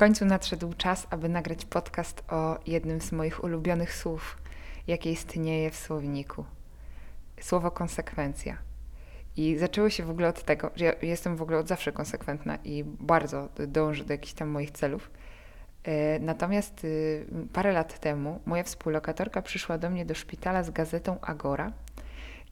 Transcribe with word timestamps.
końcu 0.00 0.24
nadszedł 0.24 0.72
czas, 0.72 1.06
aby 1.10 1.28
nagrać 1.28 1.64
podcast 1.64 2.22
o 2.28 2.58
jednym 2.66 3.00
z 3.00 3.12
moich 3.12 3.44
ulubionych 3.44 3.94
słów, 3.94 4.38
jakie 4.86 5.12
istnieje 5.12 5.70
w 5.70 5.76
słowniku. 5.76 6.44
Słowo 7.40 7.70
konsekwencja. 7.70 8.58
I 9.36 9.56
zaczęło 9.56 9.90
się 9.90 10.04
w 10.04 10.10
ogóle 10.10 10.28
od 10.28 10.42
tego, 10.44 10.70
że 10.76 10.84
ja 10.84 10.92
jestem 11.02 11.36
w 11.36 11.42
ogóle 11.42 11.58
od 11.58 11.68
zawsze 11.68 11.92
konsekwentna 11.92 12.58
i 12.64 12.84
bardzo 12.84 13.48
dążę 13.68 14.04
do 14.04 14.12
jakichś 14.12 14.32
tam 14.32 14.48
moich 14.48 14.70
celów. 14.70 15.10
E, 15.84 16.18
natomiast 16.18 16.84
y, 16.84 17.26
parę 17.52 17.72
lat 17.72 18.00
temu 18.00 18.40
moja 18.46 18.62
współlokatorka 18.62 19.42
przyszła 19.42 19.78
do 19.78 19.90
mnie 19.90 20.06
do 20.06 20.14
szpitala 20.14 20.62
z 20.62 20.70
gazetą 20.70 21.20
Agora. 21.20 21.72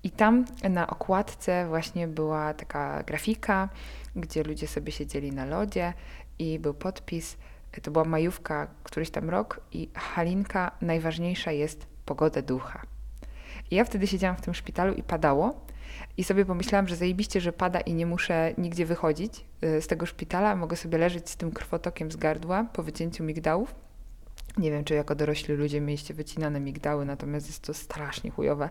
I 0.02 0.10
tam 0.10 0.44
na 0.70 0.86
okładce 0.86 1.66
właśnie 1.68 2.08
była 2.08 2.54
taka 2.54 3.02
grafika, 3.02 3.68
gdzie 4.16 4.42
ludzie 4.42 4.66
sobie 4.66 4.92
siedzieli 4.92 5.32
na 5.32 5.44
lodzie 5.44 5.92
i 6.38 6.58
był 6.58 6.74
podpis. 6.74 7.36
To 7.82 7.90
była 7.90 8.04
majówka, 8.04 8.68
któryś 8.84 9.10
tam 9.10 9.30
rok, 9.30 9.60
i 9.72 9.88
Halinka, 9.94 10.70
najważniejsza 10.80 11.52
jest 11.52 11.86
pogoda 12.04 12.42
ducha. 12.42 12.82
I 13.70 13.74
ja 13.74 13.84
wtedy 13.84 14.06
siedziałam 14.06 14.36
w 14.36 14.40
tym 14.40 14.54
szpitalu 14.54 14.94
i 14.94 15.02
padało. 15.02 15.60
I 16.16 16.24
sobie 16.24 16.44
pomyślałam, 16.44 16.88
że 16.88 16.96
zajebiście, 16.96 17.40
że 17.40 17.52
pada 17.52 17.80
i 17.80 17.94
nie 17.94 18.06
muszę 18.06 18.54
nigdzie 18.58 18.86
wychodzić 18.86 19.44
y, 19.64 19.82
z 19.82 19.86
tego 19.86 20.06
szpitala. 20.06 20.56
Mogę 20.56 20.76
sobie 20.76 20.98
leżeć 20.98 21.30
z 21.30 21.36
tym 21.36 21.52
krwotokiem 21.52 22.12
z 22.12 22.16
gardła 22.16 22.64
po 22.72 22.82
wycięciu 22.82 23.24
migdałów. 23.24 23.74
Nie 24.58 24.70
wiem, 24.70 24.84
czy 24.84 24.94
jako 24.94 25.14
dorośli 25.14 25.54
ludzie 25.54 25.80
mieliście 25.80 26.14
wycinane 26.14 26.60
migdały, 26.60 27.04
natomiast 27.04 27.46
jest 27.46 27.62
to 27.62 27.74
strasznie 27.74 28.30
chujowe 28.30 28.68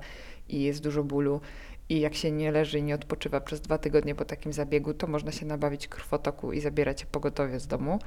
i 0.50 0.62
jest 0.62 0.84
dużo 0.84 1.04
bólu. 1.04 1.42
I 1.90 2.00
jak 2.00 2.16
się 2.16 2.32
nie 2.32 2.52
leży 2.52 2.80
i 2.80 2.84
nie 2.84 2.96
odpoczywa 2.96 3.42
przez 3.42 3.62
dwa 3.62 3.78
tygodnie 3.78 4.16
po 4.16 4.26
takim 4.26 4.54
zabiegu, 4.54 4.94
to 4.94 5.08
można 5.08 5.32
się 5.32 5.46
nabawić 5.46 5.88
krwotoku 5.88 6.54
i 6.54 6.62
zabierać 6.62 7.06
pogotowie 7.06 7.60
z 7.60 7.68
domu. 7.68 8.00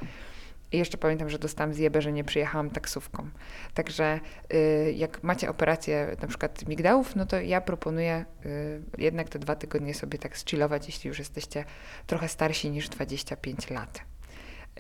I 0.73 0.79
jeszcze 0.79 0.99
pamiętam, 0.99 1.31
że 1.31 1.39
dostałam 1.39 1.75
zjebę, 1.75 2.03
że 2.03 2.13
nie 2.13 2.25
przyjechałam 2.25 2.71
taksówką. 2.71 3.29
Także 3.75 4.21
y, 4.55 4.93
jak 4.97 5.23
macie 5.23 5.51
operację 5.51 6.17
na 6.23 6.29
przykład 6.29 6.69
migdałów, 6.69 7.17
no 7.17 7.27
to 7.27 7.41
ja 7.41 7.61
proponuję 7.61 8.25
y, 8.47 8.83
jednak 8.99 9.29
te 9.29 9.39
dwa 9.39 9.57
tygodnie 9.57 9.95
sobie 9.95 10.19
tak 10.19 10.39
zchillować, 10.39 10.87
jeśli 10.87 11.09
już 11.09 11.19
jesteście 11.19 11.65
trochę 12.07 12.29
starsi 12.29 12.71
niż 12.71 12.89
25 12.89 13.71
lat. 13.71 14.01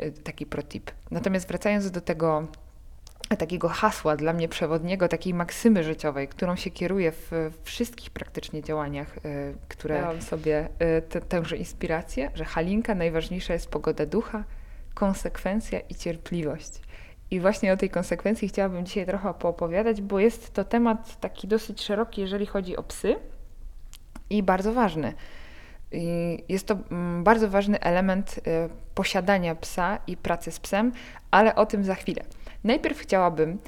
Y, 0.02 0.12
taki 0.12 0.46
protip. 0.46 0.90
Natomiast 1.10 1.48
wracając 1.48 1.90
do 1.90 2.00
tego 2.00 2.46
takiego 3.36 3.68
hasła 3.68 4.16
dla 4.16 4.32
mnie 4.32 4.48
przewodniego, 4.48 5.08
takiej 5.08 5.34
maksymy 5.34 5.84
życiowej, 5.84 6.28
którą 6.28 6.56
się 6.56 6.70
kieruję 6.70 7.12
w 7.12 7.50
wszystkich 7.62 8.10
praktycznie 8.10 8.62
działaniach, 8.62 9.16
które 9.68 10.02
mam 10.02 10.22
sobie 10.22 10.68
te, 11.08 11.20
tęże 11.20 11.56
inspirację, 11.56 12.30
że 12.34 12.44
Halinka 12.44 12.94
najważniejsza 12.94 13.52
jest 13.52 13.70
pogoda 13.70 14.06
ducha, 14.06 14.44
konsekwencja 14.94 15.80
i 15.80 15.94
cierpliwość. 15.94 16.80
I 17.30 17.40
właśnie 17.40 17.72
o 17.72 17.76
tej 17.76 17.90
konsekwencji 17.90 18.48
chciałabym 18.48 18.86
dzisiaj 18.86 19.06
trochę 19.06 19.34
poopowiadać, 19.34 20.02
bo 20.02 20.18
jest 20.18 20.54
to 20.54 20.64
temat 20.64 21.20
taki 21.20 21.48
dosyć 21.48 21.82
szeroki, 21.82 22.20
jeżeli 22.20 22.46
chodzi 22.46 22.76
o 22.76 22.82
psy 22.82 23.16
i 24.30 24.42
bardzo 24.42 24.72
ważny. 24.72 25.14
Jest 26.48 26.66
to 26.66 26.78
mm, 26.90 27.24
bardzo 27.24 27.50
ważny 27.50 27.80
element 27.80 28.38
y, 28.38 28.40
posiadania 28.94 29.54
psa 29.54 29.98
i 30.06 30.16
pracy 30.16 30.52
z 30.52 30.60
psem, 30.60 30.92
ale 31.30 31.54
o 31.54 31.66
tym 31.66 31.84
za 31.84 31.94
chwilę. 31.94 32.24
Najpierw 32.64 32.98
chciałabym 32.98 33.58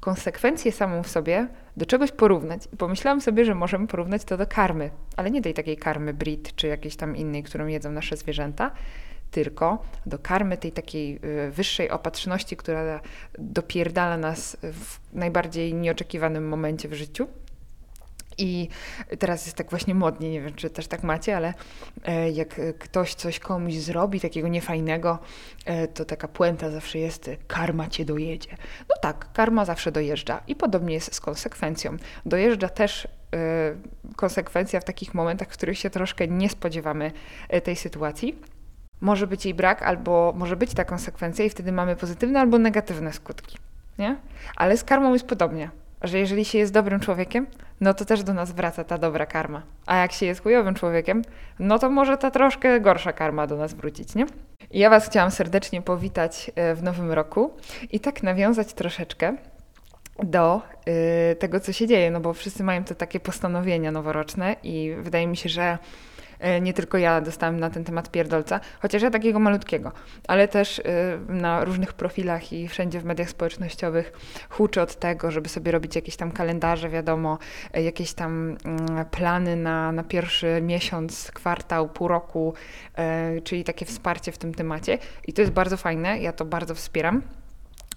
konsekwencje 0.00 0.72
samą 0.72 1.02
w 1.02 1.08
sobie 1.08 1.48
do 1.76 1.86
czegoś 1.86 2.12
porównać. 2.12 2.62
I 2.72 2.76
pomyślałam 2.76 3.20
sobie, 3.20 3.44
że 3.44 3.54
możemy 3.54 3.86
porównać 3.86 4.24
to 4.24 4.36
do 4.36 4.46
karmy, 4.46 4.90
ale 5.16 5.30
nie 5.30 5.42
tej 5.42 5.54
takiej 5.54 5.76
karmy 5.76 6.14
Brit 6.14 6.56
czy 6.56 6.66
jakiejś 6.66 6.96
tam 6.96 7.16
innej, 7.16 7.42
którą 7.42 7.66
jedzą 7.66 7.92
nasze 7.92 8.16
zwierzęta, 8.16 8.70
tylko 9.30 9.82
do 10.06 10.18
karmy 10.18 10.56
tej 10.56 10.72
takiej 10.72 11.20
y, 11.46 11.50
wyższej 11.50 11.90
opatrzności, 11.90 12.56
która 12.56 13.00
dopierdala 13.38 14.16
nas 14.16 14.56
w 14.62 14.98
najbardziej 15.12 15.74
nieoczekiwanym 15.74 16.48
momencie 16.48 16.88
w 16.88 16.94
życiu. 16.94 17.28
I 18.38 18.68
teraz 19.18 19.46
jest 19.46 19.56
tak 19.56 19.70
właśnie 19.70 19.94
modnie, 19.94 20.30
nie 20.30 20.40
wiem 20.40 20.54
czy 20.54 20.70
też 20.70 20.86
tak 20.86 21.02
macie, 21.02 21.36
ale 21.36 21.54
e, 22.04 22.30
jak 22.30 22.60
ktoś 22.78 23.14
coś 23.14 23.38
komuś 23.38 23.74
zrobi 23.74 24.20
takiego 24.20 24.48
niefajnego, 24.48 25.18
e, 25.64 25.88
to 25.88 26.04
taka 26.04 26.28
puenta 26.28 26.70
zawsze 26.70 26.98
jest, 26.98 27.30
karma 27.46 27.88
cię 27.88 28.04
dojedzie. 28.04 28.50
No 28.88 28.96
tak, 29.02 29.32
karma 29.32 29.64
zawsze 29.64 29.92
dojeżdża 29.92 30.40
i 30.46 30.56
podobnie 30.56 30.94
jest 30.94 31.14
z 31.14 31.20
konsekwencją. 31.20 31.96
Dojeżdża 32.26 32.68
też 32.68 33.04
e, 33.04 33.08
konsekwencja 34.16 34.80
w 34.80 34.84
takich 34.84 35.14
momentach, 35.14 35.48
w 35.48 35.52
których 35.52 35.78
się 35.78 35.90
troszkę 35.90 36.28
nie 36.28 36.48
spodziewamy 36.48 37.12
tej 37.64 37.76
sytuacji 37.76 38.38
może 39.00 39.26
być 39.26 39.44
jej 39.44 39.54
brak, 39.54 39.82
albo 39.82 40.32
może 40.36 40.56
być 40.56 40.74
ta 40.74 40.84
konsekwencja, 40.84 41.44
i 41.44 41.50
wtedy 41.50 41.72
mamy 41.72 41.96
pozytywne 41.96 42.40
albo 42.40 42.58
negatywne 42.58 43.12
skutki. 43.12 43.58
Nie? 43.98 44.16
Ale 44.56 44.76
z 44.76 44.84
karmą 44.84 45.12
jest 45.12 45.26
podobnie, 45.26 45.70
że 46.02 46.18
jeżeli 46.18 46.44
się 46.44 46.58
jest 46.58 46.72
dobrym 46.72 47.00
człowiekiem, 47.00 47.46
no 47.80 47.94
to 47.94 48.04
też 48.04 48.22
do 48.22 48.34
nas 48.34 48.52
wraca 48.52 48.84
ta 48.84 48.98
dobra 48.98 49.26
karma. 49.26 49.62
A 49.86 49.96
jak 49.96 50.12
się 50.12 50.26
jest 50.26 50.42
chujowym 50.42 50.74
człowiekiem, 50.74 51.22
no 51.58 51.78
to 51.78 51.90
może 51.90 52.16
ta 52.18 52.30
troszkę 52.30 52.80
gorsza 52.80 53.12
karma 53.12 53.46
do 53.46 53.56
nas 53.56 53.74
wrócić, 53.74 54.14
nie? 54.14 54.26
Ja 54.70 54.90
Was 54.90 55.06
chciałam 55.06 55.30
serdecznie 55.30 55.82
powitać 55.82 56.50
e, 56.54 56.74
w 56.74 56.82
nowym 56.82 57.12
roku 57.12 57.50
i 57.92 58.00
tak 58.00 58.22
nawiązać 58.22 58.72
troszeczkę 58.72 59.36
do 60.22 60.62
y, 61.32 61.36
tego, 61.36 61.60
co 61.60 61.72
się 61.72 61.86
dzieje, 61.86 62.10
no 62.10 62.20
bo 62.20 62.34
wszyscy 62.34 62.64
mają 62.64 62.84
te 62.84 62.94
takie 62.94 63.20
postanowienia 63.20 63.92
noworoczne 63.92 64.56
i 64.62 64.94
wydaje 65.02 65.26
mi 65.26 65.36
się, 65.36 65.48
że 65.48 65.78
E, 65.78 65.78
nie 66.60 66.72
tylko 66.72 66.98
ja 66.98 67.20
dostałam 67.20 67.60
na 67.60 67.70
ten 67.70 67.84
temat 67.84 68.10
pierdolca, 68.10 68.60
chociaż 68.80 69.02
ja 69.02 69.10
takiego 69.10 69.38
malutkiego, 69.38 69.92
ale 70.28 70.48
też 70.48 70.78
e, 70.78 70.82
na 71.28 71.64
różnych 71.64 71.92
profilach 71.92 72.52
i 72.52 72.68
wszędzie 72.68 73.00
w 73.00 73.04
mediach 73.04 73.30
społecznościowych 73.30 74.12
huczę 74.50 74.82
od 74.82 74.96
tego, 74.96 75.30
żeby 75.30 75.48
sobie 75.48 75.72
robić 75.72 75.96
jakieś 75.96 76.16
tam 76.16 76.32
kalendarze, 76.32 76.88
wiadomo, 76.88 77.38
e, 77.72 77.82
jakieś 77.82 78.12
tam 78.12 78.56
mm, 78.64 79.04
plany 79.10 79.56
na, 79.56 79.92
na 79.92 80.04
pierwszy 80.04 80.60
miesiąc, 80.62 81.30
kwartał, 81.34 81.88
pół 81.88 82.08
roku, 82.08 82.54
czyli 83.44 83.64
takie 83.64 83.86
wsparcie 83.86 84.32
w 84.32 84.38
tym 84.38 84.54
temacie. 84.54 84.98
I 85.26 85.32
to 85.32 85.42
jest 85.42 85.52
bardzo 85.52 85.76
fajne, 85.76 86.18
ja 86.18 86.32
to 86.32 86.44
bardzo 86.44 86.74
wspieram. 86.74 87.22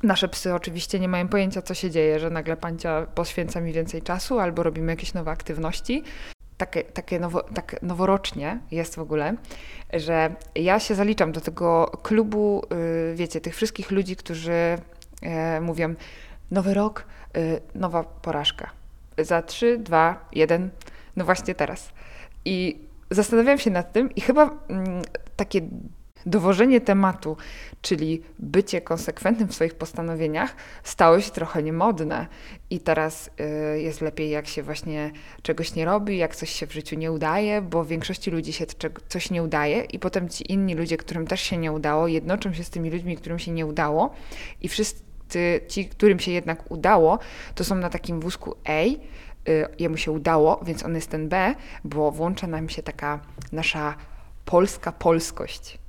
Nasze 0.03 0.27
psy 0.27 0.53
oczywiście 0.53 0.99
nie 0.99 1.07
mają 1.07 1.27
pojęcia, 1.27 1.61
co 1.61 1.73
się 1.73 1.91
dzieje, 1.91 2.19
że 2.19 2.29
nagle 2.29 2.57
pancia 2.57 3.05
poświęca 3.15 3.61
mi 3.61 3.73
więcej 3.73 4.01
czasu 4.01 4.39
albo 4.39 4.63
robimy 4.63 4.91
jakieś 4.91 5.13
nowe 5.13 5.31
aktywności 5.31 6.03
takie, 6.59 6.83
takie 6.83 7.19
nowo, 7.19 7.43
tak 7.43 7.75
noworocznie 7.81 8.59
jest 8.71 8.95
w 8.95 8.99
ogóle, 8.99 9.35
że 9.93 10.35
ja 10.55 10.79
się 10.79 10.95
zaliczam 10.95 11.31
do 11.31 11.41
tego 11.41 11.85
klubu, 12.03 12.63
y, 13.11 13.15
wiecie, 13.15 13.41
tych 13.41 13.55
wszystkich 13.55 13.91
ludzi, 13.91 14.15
którzy 14.15 14.77
e, 15.21 15.61
mówią 15.61 15.93
nowy 16.51 16.73
rok, 16.73 17.05
y, 17.37 17.61
nowa 17.75 18.03
porażka. 18.03 18.69
Za 19.17 19.41
3, 19.41 19.77
2, 19.77 20.29
1, 20.33 20.69
no 21.15 21.25
właśnie 21.25 21.55
teraz. 21.55 21.89
I 22.45 22.79
zastanawiam 23.11 23.57
się 23.57 23.71
nad 23.71 23.93
tym 23.93 24.15
i 24.15 24.21
chyba 24.21 24.49
mm, 24.69 25.01
takie 25.35 25.61
Dowożenie 26.25 26.81
tematu, 26.81 27.37
czyli 27.81 28.21
bycie 28.39 28.81
konsekwentnym 28.81 29.47
w 29.47 29.55
swoich 29.55 29.75
postanowieniach, 29.75 30.55
stało 30.83 31.21
się 31.21 31.31
trochę 31.31 31.63
niemodne. 31.63 32.27
I 32.69 32.79
teraz 32.79 33.29
y, 33.75 33.81
jest 33.81 34.01
lepiej, 34.01 34.29
jak 34.29 34.47
się 34.47 34.63
właśnie 34.63 35.11
czegoś 35.41 35.75
nie 35.75 35.85
robi, 35.85 36.17
jak 36.17 36.35
coś 36.35 36.49
się 36.49 36.67
w 36.67 36.73
życiu 36.73 36.95
nie 36.95 37.11
udaje, 37.11 37.61
bo 37.61 37.85
większości 37.85 38.31
ludzi 38.31 38.53
się 38.53 38.65
coś 39.07 39.31
nie 39.31 39.43
udaje, 39.43 39.81
i 39.81 39.99
potem 39.99 40.29
ci 40.29 40.51
inni 40.51 40.75
ludzie, 40.75 40.97
którym 40.97 41.27
też 41.27 41.41
się 41.41 41.57
nie 41.57 41.71
udało, 41.71 42.07
jednoczą 42.07 42.53
się 42.53 42.63
z 42.63 42.69
tymi 42.69 42.89
ludźmi, 42.89 43.17
którym 43.17 43.39
się 43.39 43.51
nie 43.51 43.65
udało, 43.65 44.13
i 44.61 44.69
wszyscy 44.69 45.61
ci, 45.67 45.85
którym 45.85 46.19
się 46.19 46.31
jednak 46.31 46.71
udało, 46.71 47.19
to 47.55 47.63
są 47.63 47.75
na 47.75 47.89
takim 47.89 48.19
wózku 48.19 48.55
A. 48.65 48.83
Y, 49.49 49.65
jemu 49.79 49.97
się 49.97 50.11
udało, 50.11 50.59
więc 50.65 50.85
on 50.85 50.95
jest 50.95 51.09
ten 51.09 51.29
B, 51.29 51.55
bo 51.83 52.11
włącza 52.11 52.47
nam 52.47 52.69
się 52.69 52.83
taka 52.83 53.19
nasza 53.51 53.95
polska 54.45 54.91
polskość 54.91 55.79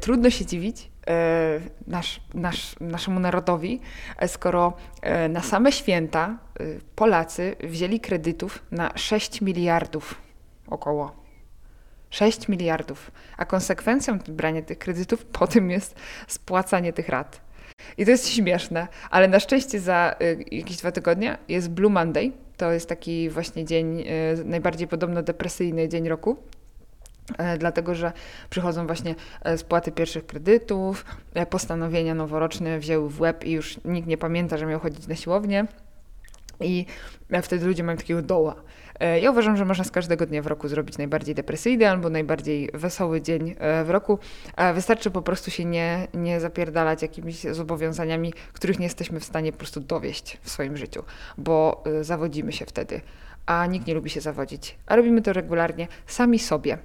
trudno 0.00 0.30
się 0.30 0.46
dziwić 0.46 0.90
e, 1.06 1.60
nasz, 1.86 2.20
nasz, 2.34 2.76
naszemu 2.80 3.20
narodowi, 3.20 3.80
e, 4.18 4.28
skoro 4.28 4.72
na 5.28 5.42
same 5.42 5.72
święta 5.72 6.38
Polacy 6.94 7.56
wzięli 7.60 8.00
kredytów 8.00 8.62
na 8.70 8.92
6 8.96 9.40
miliardów 9.40 10.14
około. 10.66 11.22
6 12.10 12.48
miliardów. 12.48 13.10
A 13.36 13.44
konsekwencją 13.44 14.18
brania 14.18 14.62
tych 14.62 14.78
kredytów 14.78 15.24
potem 15.38 15.70
jest 15.70 15.94
spłacanie 16.28 16.92
tych 16.92 17.08
rat. 17.08 17.40
I 17.98 18.04
to 18.04 18.10
jest 18.10 18.28
śmieszne, 18.28 18.88
ale 19.10 19.28
na 19.28 19.40
szczęście 19.40 19.80
za 19.80 20.16
jakieś 20.50 20.76
dwa 20.76 20.92
tygodnie 20.92 21.38
jest 21.48 21.70
Blue 21.70 21.92
Monday. 21.92 22.32
To 22.56 22.72
jest 22.72 22.88
taki 22.88 23.30
właśnie 23.30 23.64
dzień, 23.64 24.04
najbardziej 24.44 24.88
podobno 24.88 25.22
depresyjny 25.22 25.88
dzień 25.88 26.08
roku. 26.08 26.36
E, 27.38 27.58
dlatego 27.58 27.94
że 27.94 28.12
przychodzą 28.50 28.86
właśnie 28.86 29.14
e, 29.42 29.58
spłaty 29.58 29.92
pierwszych 29.92 30.26
kredytów, 30.26 31.04
e, 31.34 31.46
postanowienia 31.46 32.14
noworoczne 32.14 32.78
wzięły 32.78 33.10
w 33.10 33.20
łeb 33.20 33.44
i 33.44 33.52
już 33.52 33.80
nikt 33.84 34.08
nie 34.08 34.18
pamięta, 34.18 34.56
że 34.56 34.66
miał 34.66 34.80
chodzić 34.80 35.06
na 35.06 35.14
siłownię. 35.14 35.66
I 36.60 36.86
wtedy 37.42 37.66
ludzie 37.66 37.82
mają 37.84 37.98
takiego 37.98 38.22
doła. 38.22 38.54
Ja 39.22 39.30
uważam, 39.30 39.56
że 39.56 39.64
można 39.64 39.84
z 39.84 39.90
każdego 39.90 40.26
dnia 40.26 40.42
w 40.42 40.46
roku 40.46 40.68
zrobić 40.68 40.98
najbardziej 40.98 41.34
depresyjny 41.34 41.90
albo 41.90 42.10
najbardziej 42.10 42.70
wesoły 42.74 43.20
dzień 43.20 43.54
w 43.84 43.90
roku. 43.90 44.18
Wystarczy 44.74 45.10
po 45.10 45.22
prostu 45.22 45.50
się 45.50 45.64
nie, 45.64 46.08
nie 46.14 46.40
zapierdalać 46.40 47.02
jakimiś 47.02 47.40
zobowiązaniami, 47.40 48.32
których 48.52 48.78
nie 48.78 48.86
jesteśmy 48.86 49.20
w 49.20 49.24
stanie 49.24 49.52
po 49.52 49.58
prostu 49.58 49.80
dowieść 49.80 50.38
w 50.42 50.50
swoim 50.50 50.76
życiu, 50.76 51.02
bo 51.38 51.84
zawodzimy 52.00 52.52
się 52.52 52.66
wtedy. 52.66 53.00
A 53.46 53.66
nikt 53.66 53.86
nie 53.86 53.94
lubi 53.94 54.10
się 54.10 54.20
zawodzić. 54.20 54.78
A 54.86 54.96
robimy 54.96 55.22
to 55.22 55.32
regularnie 55.32 55.88
sami 56.06 56.38
sobie. 56.38 56.78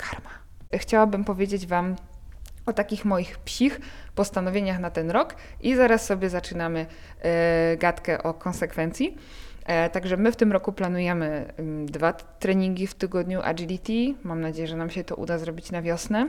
Karma. 0.00 0.30
Chciałabym 0.74 1.24
powiedzieć 1.24 1.66
Wam 1.66 1.96
o 2.66 2.72
takich 2.72 3.04
moich 3.04 3.38
psich 3.38 3.80
postanowieniach 4.14 4.80
na 4.80 4.90
ten 4.90 5.10
rok 5.10 5.34
i 5.60 5.74
zaraz 5.74 6.06
sobie 6.06 6.30
zaczynamy 6.30 6.86
gadkę 7.78 8.22
o 8.22 8.34
konsekwencji. 8.34 9.16
E, 9.64 9.90
także 9.90 10.16
my 10.16 10.32
w 10.32 10.36
tym 10.36 10.52
roku 10.52 10.72
planujemy 10.72 11.52
dwa 11.86 12.12
treningi 12.12 12.86
w 12.86 12.94
tygodniu 12.94 13.40
agility. 13.42 14.14
Mam 14.24 14.40
nadzieję, 14.40 14.68
że 14.68 14.76
nam 14.76 14.90
się 14.90 15.04
to 15.04 15.14
uda 15.14 15.38
zrobić 15.38 15.70
na 15.70 15.82
wiosnę. 15.82 16.28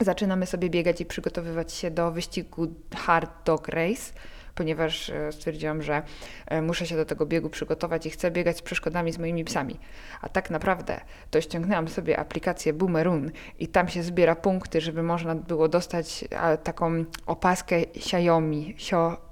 Zaczynamy 0.00 0.46
sobie 0.46 0.70
biegać 0.70 1.00
i 1.00 1.06
przygotowywać 1.06 1.72
się 1.72 1.90
do 1.90 2.10
wyścigu 2.10 2.74
Hard 2.96 3.30
Dog 3.44 3.68
Race, 3.68 4.12
ponieważ 4.60 5.10
e, 5.10 5.32
stwierdziłam, 5.32 5.82
że 5.82 6.02
e, 6.46 6.62
muszę 6.62 6.86
się 6.86 6.96
do 6.96 7.04
tego 7.04 7.26
biegu 7.26 7.50
przygotować 7.50 8.06
i 8.06 8.10
chcę 8.10 8.30
biegać 8.30 8.56
z 8.56 8.62
przeszkodami 8.62 9.12
z 9.12 9.18
moimi 9.18 9.44
psami. 9.44 9.78
A 10.20 10.28
tak 10.28 10.50
naprawdę 10.50 11.00
to 11.30 11.40
ściągnęłam 11.40 11.88
sobie 11.88 12.18
aplikację 12.18 12.72
Boomerun 12.72 13.30
i 13.58 13.68
tam 13.68 13.88
się 13.88 14.02
zbiera 14.02 14.36
punkty, 14.36 14.80
żeby 14.80 15.02
można 15.02 15.34
było 15.34 15.68
dostać 15.68 16.24
taką 16.64 17.04
opaskę 17.26 17.76
Xiaomi. 17.76 18.74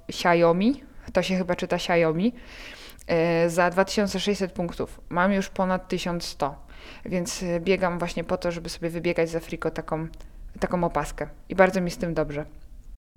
Xiaomi? 0.09 0.83
To 1.13 1.21
się 1.21 1.37
chyba 1.37 1.55
czyta 1.55 1.75
Xiaomi 1.75 2.33
E, 3.07 3.49
za 3.49 3.69
2600 3.69 4.51
punktów. 4.51 5.01
Mam 5.09 5.33
już 5.33 5.49
ponad 5.49 5.87
1100, 5.87 6.55
więc 7.05 7.45
biegam 7.59 7.99
właśnie 7.99 8.23
po 8.23 8.37
to, 8.37 8.51
żeby 8.51 8.69
sobie 8.69 8.89
wybiegać 8.89 9.29
za 9.29 9.39
friko 9.39 9.71
taką, 9.71 10.07
taką 10.59 10.83
opaskę. 10.83 11.27
I 11.49 11.55
bardzo 11.55 11.81
mi 11.81 11.91
z 11.91 11.97
tym 11.97 12.13
dobrze. 12.13 12.45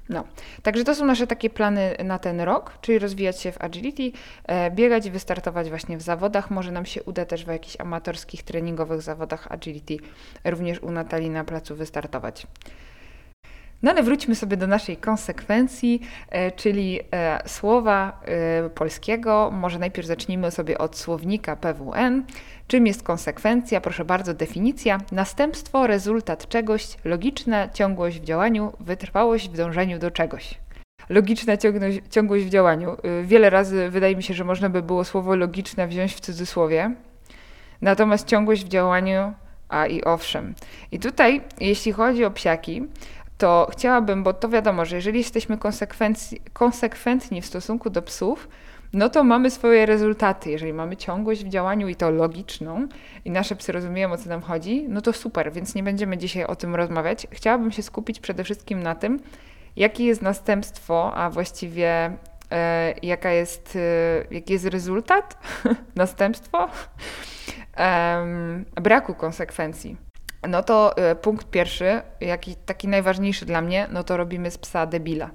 No, 0.08 0.24
także 0.62 0.84
to 0.84 0.94
są 0.94 1.04
nasze 1.04 1.26
takie 1.26 1.50
plany 1.50 1.96
na 2.04 2.18
ten 2.18 2.40
rok, 2.40 2.72
czyli 2.80 2.98
rozwijać 2.98 3.40
się 3.40 3.52
w 3.52 3.62
agility, 3.62 4.12
e, 4.44 4.70
biegać 4.70 5.06
i 5.06 5.10
wystartować 5.10 5.68
właśnie 5.68 5.98
w 5.98 6.02
zawodach. 6.02 6.50
Może 6.50 6.72
nam 6.72 6.86
się 6.86 7.02
uda 7.02 7.24
też 7.24 7.44
w 7.44 7.48
jakichś 7.48 7.80
amatorskich, 7.80 8.42
treningowych 8.42 9.02
zawodach 9.02 9.52
agility 9.52 9.96
również 10.44 10.78
u 10.78 10.90
Natalii 10.90 11.30
na 11.30 11.44
placu 11.44 11.76
wystartować. 11.76 12.46
No 13.82 13.90
ale 13.90 14.02
wróćmy 14.02 14.34
sobie 14.34 14.56
do 14.56 14.66
naszej 14.66 14.96
konsekwencji, 14.96 16.00
e, 16.28 16.52
czyli 16.52 17.00
e, 17.12 17.48
słowa 17.48 18.20
e, 18.24 18.70
polskiego. 18.70 19.50
Może 19.54 19.78
najpierw 19.78 20.08
zacznijmy 20.08 20.50
sobie 20.50 20.78
od 20.78 20.96
słownika 20.96 21.56
PWN. 21.56 22.24
Czym 22.66 22.86
jest 22.86 23.02
konsekwencja? 23.02 23.80
Proszę 23.80 24.04
bardzo, 24.04 24.34
definicja. 24.34 24.98
Następstwo, 25.12 25.86
rezultat 25.86 26.48
czegoś, 26.48 26.96
logiczna 27.04 27.68
ciągłość 27.68 28.20
w 28.20 28.24
działaniu, 28.24 28.72
wytrwałość 28.80 29.48
w 29.48 29.56
dążeniu 29.56 29.98
do 29.98 30.10
czegoś. 30.10 30.54
Logiczna 31.08 31.56
ciągłość 32.10 32.44
w 32.44 32.48
działaniu. 32.48 32.96
Wiele 33.22 33.50
razy 33.50 33.90
wydaje 33.90 34.16
mi 34.16 34.22
się, 34.22 34.34
że 34.34 34.44
można 34.44 34.68
by 34.68 34.82
było 34.82 35.04
słowo 35.04 35.36
logiczne 35.36 35.88
wziąć 35.88 36.14
w 36.14 36.20
cudzysłowie. 36.20 36.94
Natomiast 37.80 38.26
ciągłość 38.26 38.64
w 38.64 38.68
działaniu, 38.68 39.32
a 39.68 39.86
i 39.86 40.04
owszem. 40.04 40.54
I 40.92 40.98
tutaj, 40.98 41.40
jeśli 41.60 41.92
chodzi 41.92 42.24
o 42.24 42.30
psiaki, 42.30 42.82
to 43.42 43.68
chciałabym, 43.72 44.22
bo 44.22 44.32
to 44.32 44.48
wiadomo, 44.48 44.84
że 44.84 44.96
jeżeli 44.96 45.18
jesteśmy 45.18 45.58
konsekwentni 46.52 47.40
w 47.42 47.46
stosunku 47.46 47.90
do 47.90 48.02
psów, 48.02 48.48
no 48.92 49.08
to 49.08 49.24
mamy 49.24 49.50
swoje 49.50 49.86
rezultaty. 49.86 50.50
Jeżeli 50.50 50.72
mamy 50.72 50.96
ciągłość 50.96 51.44
w 51.44 51.48
działaniu 51.48 51.88
i 51.88 51.96
to 51.96 52.10
logiczną, 52.10 52.88
i 53.24 53.30
nasze 53.30 53.56
psy 53.56 53.72
rozumieją, 53.72 54.12
o 54.12 54.16
co 54.16 54.28
nam 54.28 54.42
chodzi, 54.42 54.86
no 54.88 55.00
to 55.00 55.12
super, 55.12 55.52
więc 55.52 55.74
nie 55.74 55.82
będziemy 55.82 56.18
dzisiaj 56.18 56.44
o 56.44 56.56
tym 56.56 56.74
rozmawiać. 56.74 57.26
Chciałabym 57.30 57.72
się 57.72 57.82
skupić 57.82 58.20
przede 58.20 58.44
wszystkim 58.44 58.82
na 58.82 58.94
tym, 58.94 59.20
jakie 59.76 60.04
jest 60.04 60.22
następstwo, 60.22 61.14
a 61.14 61.30
właściwie 61.30 62.16
e, 62.52 62.94
jaka 63.02 63.30
jest, 63.30 63.76
e, 63.76 64.34
jaki 64.34 64.52
jest 64.52 64.66
rezultat, 64.66 65.38
następstwo 65.94 66.68
e, 67.76 68.26
braku 68.74 69.14
konsekwencji. 69.14 70.11
No 70.48 70.62
to 70.62 70.94
y, 71.12 71.16
punkt 71.16 71.50
pierwszy, 71.50 72.02
jaki 72.20 72.56
taki 72.56 72.88
najważniejszy 72.88 73.46
dla 73.46 73.60
mnie, 73.60 73.86
no 73.90 74.04
to 74.04 74.16
robimy 74.16 74.50
z 74.50 74.58
psa 74.58 74.86
debila. 74.86 75.30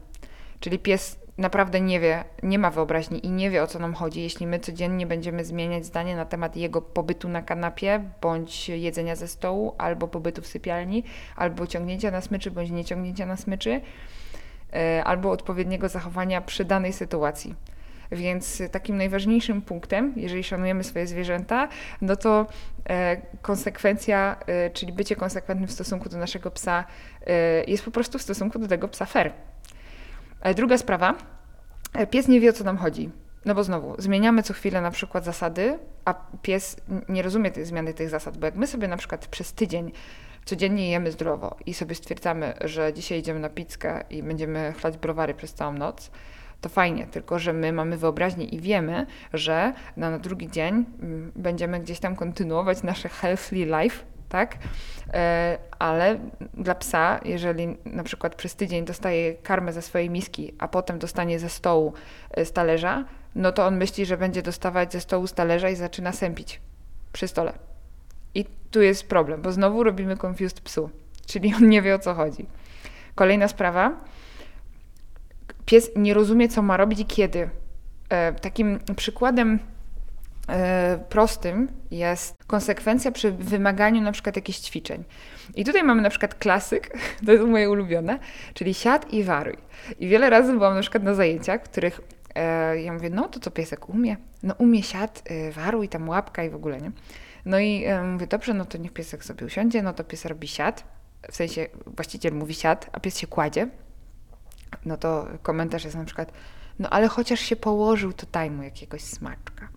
Czyli 0.59 0.79
pies 0.79 1.19
naprawdę 1.37 1.81
nie 1.81 1.99
wie, 1.99 2.23
nie 2.43 2.59
ma 2.59 2.71
wyobraźni 2.71 3.25
i 3.25 3.29
nie 3.29 3.49
wie 3.49 3.63
o 3.63 3.67
co 3.67 3.79
nam 3.79 3.93
chodzi, 3.93 4.21
jeśli 4.21 4.47
my 4.47 4.59
codziennie 4.59 5.07
będziemy 5.07 5.45
zmieniać 5.45 5.85
zdanie 5.85 6.15
na 6.15 6.25
temat 6.25 6.55
jego 6.55 6.81
pobytu 6.81 7.29
na 7.29 7.41
kanapie, 7.41 8.03
bądź 8.21 8.69
jedzenia 8.69 9.15
ze 9.15 9.27
stołu, 9.27 9.75
albo 9.77 10.07
pobytu 10.07 10.41
w 10.41 10.47
sypialni, 10.47 11.03
albo 11.35 11.67
ciągnięcia 11.67 12.11
na 12.11 12.21
smyczy, 12.21 12.51
bądź 12.51 12.71
nieciągnięcia 12.71 13.25
na 13.25 13.37
smyczy, 13.37 13.69
y, 13.71 15.03
albo 15.03 15.31
odpowiedniego 15.31 15.89
zachowania 15.89 16.41
przy 16.41 16.65
danej 16.65 16.93
sytuacji. 16.93 17.55
Więc 18.11 18.61
takim 18.71 18.97
najważniejszym 18.97 19.61
punktem, 19.61 20.13
jeżeli 20.15 20.43
szanujemy 20.43 20.83
swoje 20.83 21.07
zwierzęta, 21.07 21.67
no 22.01 22.15
to 22.15 22.45
e, 22.89 23.21
konsekwencja, 23.41 24.35
e, 24.47 24.69
czyli 24.69 24.93
bycie 24.93 25.15
konsekwentnym 25.15 25.67
w 25.67 25.71
stosunku 25.71 26.09
do 26.09 26.17
naszego 26.17 26.51
psa 26.51 26.83
e, 27.27 27.63
jest 27.63 27.85
po 27.85 27.91
prostu 27.91 28.19
w 28.19 28.21
stosunku 28.21 28.59
do 28.59 28.67
tego 28.67 28.87
psa 28.87 29.05
fair. 29.05 29.31
Druga 30.55 30.77
sprawa, 30.77 31.15
pies 32.09 32.27
nie 32.27 32.39
wie 32.39 32.49
o 32.49 32.53
co 32.53 32.63
nam 32.63 32.77
chodzi. 32.77 33.09
No 33.45 33.55
bo 33.55 33.63
znowu, 33.63 33.95
zmieniamy 33.97 34.43
co 34.43 34.53
chwilę 34.53 34.81
na 34.81 34.91
przykład 34.91 35.25
zasady, 35.25 35.79
a 36.05 36.13
pies 36.41 36.77
nie 37.09 37.21
rozumie 37.21 37.51
tej 37.51 37.65
zmiany 37.65 37.93
tych 37.93 38.09
zasad, 38.09 38.37
bo 38.37 38.45
jak 38.45 38.55
my 38.55 38.67
sobie 38.67 38.87
na 38.87 38.97
przykład 38.97 39.27
przez 39.27 39.53
tydzień 39.53 39.91
codziennie 40.45 40.89
jemy 40.89 41.11
zdrowo 41.11 41.57
i 41.65 41.73
sobie 41.73 41.95
stwierdzamy, 41.95 42.53
że 42.61 42.93
dzisiaj 42.93 43.19
idziemy 43.19 43.39
na 43.39 43.49
pizzkę 43.49 44.03
i 44.09 44.23
będziemy 44.23 44.73
chlać 44.81 44.97
browary 44.97 45.33
przez 45.33 45.53
całą 45.53 45.73
noc, 45.73 46.11
to 46.61 46.69
fajnie, 46.69 47.07
tylko 47.07 47.39
że 47.39 47.53
my 47.53 47.73
mamy 47.73 47.97
wyobraźnię 47.97 48.45
i 48.45 48.59
wiemy, 48.59 49.05
że 49.33 49.73
na, 49.97 50.11
na 50.11 50.19
drugi 50.19 50.51
dzień 50.51 50.85
mm, 51.01 51.31
będziemy 51.35 51.79
gdzieś 51.79 51.99
tam 51.99 52.15
kontynuować 52.15 52.83
nasze 52.83 53.09
healthy 53.09 53.55
life, 53.55 54.03
tak? 54.29 54.57
E, 55.13 55.57
ale 55.79 56.19
dla 56.53 56.75
psa, 56.75 57.19
jeżeli 57.25 57.77
na 57.85 58.03
przykład 58.03 58.35
przez 58.35 58.55
tydzień 58.55 58.85
dostaje 58.85 59.33
karmę 59.33 59.73
ze 59.73 59.81
swojej 59.81 60.09
miski, 60.09 60.53
a 60.59 60.67
potem 60.67 60.99
dostanie 60.99 61.39
ze 61.39 61.49
stołu 61.49 61.93
e, 62.31 62.45
z 62.45 62.51
talerza, 62.51 63.05
no 63.35 63.51
to 63.51 63.65
on 63.65 63.77
myśli, 63.77 64.05
że 64.05 64.17
będzie 64.17 64.41
dostawać 64.41 64.93
ze 64.93 65.01
stołu 65.01 65.27
z 65.27 65.33
talerza 65.33 65.69
i 65.69 65.75
zaczyna 65.75 66.11
sępić 66.11 66.61
przy 67.13 67.27
stole. 67.27 67.53
I 68.35 68.45
tu 68.71 68.81
jest 68.81 69.07
problem, 69.07 69.41
bo 69.41 69.51
znowu 69.51 69.83
robimy 69.83 70.17
confused 70.25 70.61
psu, 70.61 70.89
czyli 71.25 71.53
on 71.55 71.69
nie 71.69 71.81
wie 71.81 71.95
o 71.95 71.99
co 71.99 72.13
chodzi. 72.13 72.45
Kolejna 73.15 73.47
sprawa, 73.47 73.97
pies 75.67 75.91
nie 75.95 76.13
rozumie, 76.13 76.49
co 76.49 76.61
ma 76.61 76.77
robić 76.77 76.99
i 76.99 77.05
kiedy. 77.05 77.49
E, 78.09 78.33
takim 78.33 78.79
przykładem 78.95 79.59
e, 80.49 80.99
prostym 81.09 81.67
jest 81.91 82.43
konsekwencja 82.47 83.11
przy 83.11 83.31
wymaganiu 83.31 84.01
na 84.01 84.11
przykład 84.11 84.35
jakichś 84.35 84.59
ćwiczeń. 84.59 85.03
I 85.55 85.65
tutaj 85.65 85.83
mamy 85.83 86.01
na 86.01 86.09
przykład 86.09 86.35
klasyk, 86.35 86.97
to 87.25 87.31
jest 87.31 87.45
moje 87.45 87.69
ulubione, 87.69 88.19
czyli 88.53 88.73
siad 88.73 89.13
i 89.13 89.23
waruj. 89.23 89.57
I 89.99 90.07
wiele 90.07 90.29
razy 90.29 90.53
byłam 90.53 90.75
na 90.75 90.81
przykład 90.81 91.03
na 91.03 91.13
zajęciach, 91.13 91.63
których 91.63 92.01
e, 92.35 92.81
ja 92.81 92.93
mówię, 92.93 93.09
no 93.09 93.27
to 93.27 93.39
co 93.39 93.51
piesek 93.51 93.89
umie? 93.89 94.17
No 94.43 94.55
umie 94.57 94.83
siad, 94.83 95.23
e, 95.25 95.51
waruj, 95.51 95.89
tam 95.89 96.09
łapka 96.09 96.43
i 96.43 96.49
w 96.49 96.55
ogóle, 96.55 96.81
nie? 96.81 96.91
No 97.45 97.59
i 97.59 97.83
e, 97.85 98.03
mówię, 98.03 98.27
dobrze, 98.27 98.53
no 98.53 98.65
to 98.65 98.77
niech 98.77 98.93
piesek 98.93 99.25
sobie 99.25 99.45
usiądzie, 99.45 99.81
no 99.81 99.93
to 99.93 100.03
pies 100.03 100.25
robi 100.25 100.47
siad, 100.47 100.83
w 101.31 101.35
sensie 101.35 101.67
właściciel 101.85 102.33
mówi 102.33 102.53
siad, 102.53 102.89
a 102.91 102.99
pies 102.99 103.17
się 103.17 103.27
kładzie, 103.27 103.67
no 104.85 104.97
to 104.97 105.27
komentarz 105.41 105.83
jest 105.83 105.95
na 105.95 106.05
przykład, 106.05 106.31
no 106.79 106.89
ale 106.89 107.07
chociaż 107.07 107.39
się 107.39 107.55
położył, 107.55 108.13
to 108.13 108.27
daj 108.31 108.51
mu 108.51 108.63
jakiegoś 108.63 109.01
smaczka. 109.01 109.67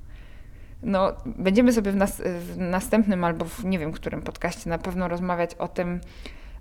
No, 0.83 1.13
będziemy 1.27 1.73
sobie 1.73 1.93
w, 1.93 1.97
nas, 1.97 2.23
w 2.25 2.59
następnym 2.59 3.25
albo 3.25 3.45
w 3.45 3.65
nie 3.65 3.79
wiem 3.79 3.93
którym 3.93 4.23
podcaście 4.23 4.71
na 4.71 4.79
pewno 4.79 5.09
rozmawiać 5.09 5.55
o 5.55 5.69
tym, 5.69 6.01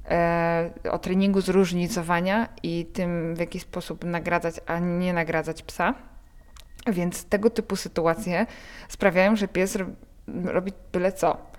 e, 0.09 0.69
o 0.91 0.99
treningu 0.99 1.41
zróżnicowania 1.41 2.47
i 2.63 2.85
tym, 2.93 3.35
w 3.35 3.39
jaki 3.39 3.59
sposób 3.59 4.05
nagradzać, 4.05 4.55
a 4.65 4.79
nie 4.79 5.13
nagradzać 5.13 5.63
psa. 5.63 5.93
Więc 6.87 7.25
tego 7.25 7.49
typu 7.49 7.75
sytuacje 7.75 8.45
sprawiają, 8.89 9.35
że 9.35 9.47
pies 9.47 9.77
robi 10.45 10.71
byle 10.91 11.11
co 11.11 11.49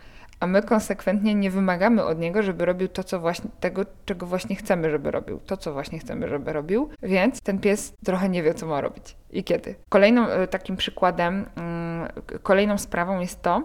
a 0.41 0.47
my 0.47 0.63
konsekwentnie 0.63 1.35
nie 1.35 1.51
wymagamy 1.51 2.05
od 2.05 2.19
niego, 2.19 2.43
żeby 2.43 2.65
robił 2.65 2.89
to, 2.89 3.05
co 3.05 3.21
właśnie, 3.21 3.51
tego, 3.61 3.85
czego 4.05 4.27
właśnie 4.27 4.57
chcemy, 4.57 4.91
żeby 4.91 5.11
robił, 5.11 5.41
to, 5.47 5.57
co 5.57 5.73
właśnie 5.73 5.99
chcemy, 5.99 6.29
żeby 6.29 6.53
robił, 6.53 6.91
więc 7.03 7.41
ten 7.41 7.59
pies 7.59 7.93
trochę 8.05 8.29
nie 8.29 8.43
wie, 8.43 8.55
co 8.55 8.67
ma 8.67 8.81
robić 8.81 9.17
i 9.31 9.45
kiedy. 9.45 9.75
Kolejnym 9.89 10.27
e, 10.31 10.47
takim 10.47 10.77
przykładem, 10.77 11.47
mm, 11.57 12.09
kolejną 12.43 12.79
sprawą 12.79 13.21
jest 13.21 13.43
to, 13.43 13.63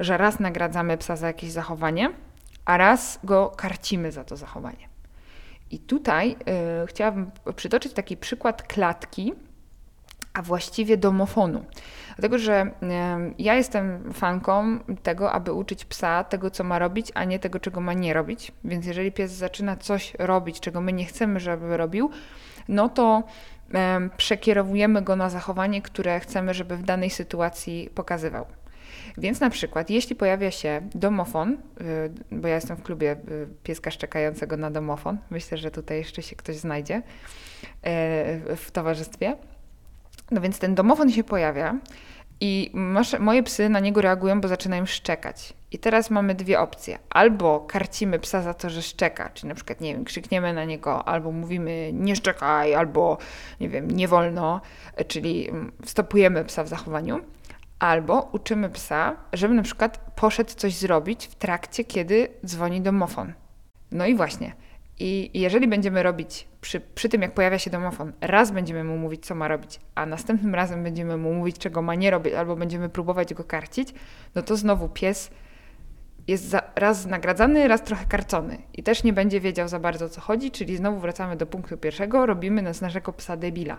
że 0.00 0.16
raz 0.16 0.40
nagradzamy 0.40 0.98
psa 0.98 1.16
za 1.16 1.26
jakieś 1.26 1.50
zachowanie, 1.50 2.10
a 2.64 2.76
raz 2.76 3.18
go 3.24 3.52
karcimy 3.56 4.12
za 4.12 4.24
to 4.24 4.36
zachowanie. 4.36 4.88
I 5.70 5.78
tutaj 5.78 6.36
y, 6.84 6.86
chciałabym 6.86 7.30
przytoczyć 7.56 7.92
taki 7.92 8.16
przykład 8.16 8.62
klatki, 8.62 9.32
a 10.32 10.42
właściwie 10.42 10.96
domofonu. 10.96 11.64
Dlatego, 12.16 12.38
że 12.38 12.70
ja 13.38 13.54
jestem 13.54 14.12
fanką 14.12 14.78
tego, 15.02 15.32
aby 15.32 15.52
uczyć 15.52 15.84
psa 15.84 16.24
tego, 16.24 16.50
co 16.50 16.64
ma 16.64 16.78
robić, 16.78 17.12
a 17.14 17.24
nie 17.24 17.38
tego, 17.38 17.60
czego 17.60 17.80
ma 17.80 17.92
nie 17.92 18.14
robić. 18.14 18.52
Więc 18.64 18.86
jeżeli 18.86 19.12
pies 19.12 19.32
zaczyna 19.32 19.76
coś 19.76 20.14
robić, 20.18 20.60
czego 20.60 20.80
my 20.80 20.92
nie 20.92 21.04
chcemy, 21.04 21.40
żeby 21.40 21.76
robił, 21.76 22.10
no 22.68 22.88
to 22.88 23.22
przekierowujemy 24.16 25.02
go 25.02 25.16
na 25.16 25.30
zachowanie, 25.30 25.82
które 25.82 26.20
chcemy, 26.20 26.54
żeby 26.54 26.76
w 26.76 26.82
danej 26.82 27.10
sytuacji 27.10 27.90
pokazywał. 27.94 28.46
Więc 29.18 29.40
na 29.40 29.50
przykład, 29.50 29.90
jeśli 29.90 30.16
pojawia 30.16 30.50
się 30.50 30.80
domofon, 30.94 31.52
y, 31.52 31.56
bo 32.30 32.48
ja 32.48 32.54
jestem 32.54 32.76
w 32.76 32.82
klubie 32.82 33.12
y, 33.12 33.48
pieska 33.62 33.90
szczekającego 33.90 34.56
na 34.56 34.70
domofon, 34.70 35.18
myślę, 35.30 35.58
że 35.58 35.70
tutaj 35.70 35.98
jeszcze 35.98 36.22
się 36.22 36.36
ktoś 36.36 36.56
znajdzie 36.56 36.96
y, 36.96 37.02
w 38.56 38.70
towarzystwie. 38.72 39.36
No 40.30 40.40
więc 40.40 40.58
ten 40.58 40.74
domofon 40.74 41.10
się 41.10 41.24
pojawia 41.24 41.78
i 42.40 42.72
moje 43.20 43.42
psy 43.42 43.68
na 43.68 43.80
niego 43.80 44.00
reagują, 44.00 44.40
bo 44.40 44.48
zaczynają 44.48 44.86
szczekać. 44.86 45.54
I 45.72 45.78
teraz 45.78 46.10
mamy 46.10 46.34
dwie 46.34 46.60
opcje. 46.60 46.98
Albo 47.10 47.60
karcimy 47.60 48.18
psa 48.18 48.42
za 48.42 48.54
to, 48.54 48.70
że 48.70 48.82
szczeka, 48.82 49.30
czyli 49.34 49.48
na 49.48 49.54
przykład, 49.54 49.80
nie 49.80 49.94
wiem, 49.94 50.04
krzykniemy 50.04 50.52
na 50.52 50.64
niego, 50.64 51.08
albo 51.08 51.32
mówimy 51.32 51.90
nie 51.92 52.16
szczekaj, 52.16 52.74
albo 52.74 53.18
nie 53.60 53.68
wiem, 53.68 53.90
nie 53.90 54.08
wolno, 54.08 54.60
czyli 55.08 55.48
mm, 55.48 55.72
stopujemy 55.84 56.44
psa 56.44 56.64
w 56.64 56.68
zachowaniu. 56.68 57.20
Albo 57.78 58.28
uczymy 58.32 58.70
psa, 58.70 59.16
żeby 59.32 59.54
na 59.54 59.62
przykład 59.62 59.98
poszedł 60.16 60.50
coś 60.56 60.74
zrobić 60.74 61.26
w 61.26 61.34
trakcie, 61.34 61.84
kiedy 61.84 62.28
dzwoni 62.46 62.80
domofon. 62.80 63.32
No 63.92 64.06
i 64.06 64.14
właśnie. 64.14 64.52
I 64.98 65.30
jeżeli 65.34 65.68
będziemy 65.68 66.02
robić 66.02 66.48
przy, 66.60 66.80
przy 66.80 67.08
tym, 67.08 67.22
jak 67.22 67.34
pojawia 67.34 67.58
się 67.58 67.70
domofon, 67.70 68.12
raz 68.20 68.50
będziemy 68.50 68.84
mu 68.84 68.96
mówić, 68.96 69.26
co 69.26 69.34
ma 69.34 69.48
robić, 69.48 69.80
a 69.94 70.06
następnym 70.06 70.54
razem 70.54 70.82
będziemy 70.82 71.16
mu 71.16 71.34
mówić, 71.34 71.58
czego 71.58 71.82
ma 71.82 71.94
nie 71.94 72.10
robić, 72.10 72.34
albo 72.34 72.56
będziemy 72.56 72.88
próbować 72.88 73.34
go 73.34 73.44
karcić, 73.44 73.94
no 74.34 74.42
to 74.42 74.56
znowu 74.56 74.88
pies 74.88 75.30
jest 76.28 76.44
za, 76.44 76.62
raz 76.74 77.06
nagradzany, 77.06 77.68
raz 77.68 77.82
trochę 77.82 78.06
karcony 78.06 78.58
i 78.74 78.82
też 78.82 79.04
nie 79.04 79.12
będzie 79.12 79.40
wiedział 79.40 79.68
za 79.68 79.78
bardzo 79.78 80.04
o 80.04 80.08
co 80.08 80.20
chodzi, 80.20 80.50
czyli 80.50 80.76
znowu 80.76 81.00
wracamy 81.00 81.36
do 81.36 81.46
punktu 81.46 81.76
pierwszego, 81.76 82.26
robimy 82.26 82.74
z 82.74 82.80
naszego 82.80 83.12
psa 83.12 83.36
debila. 83.36 83.76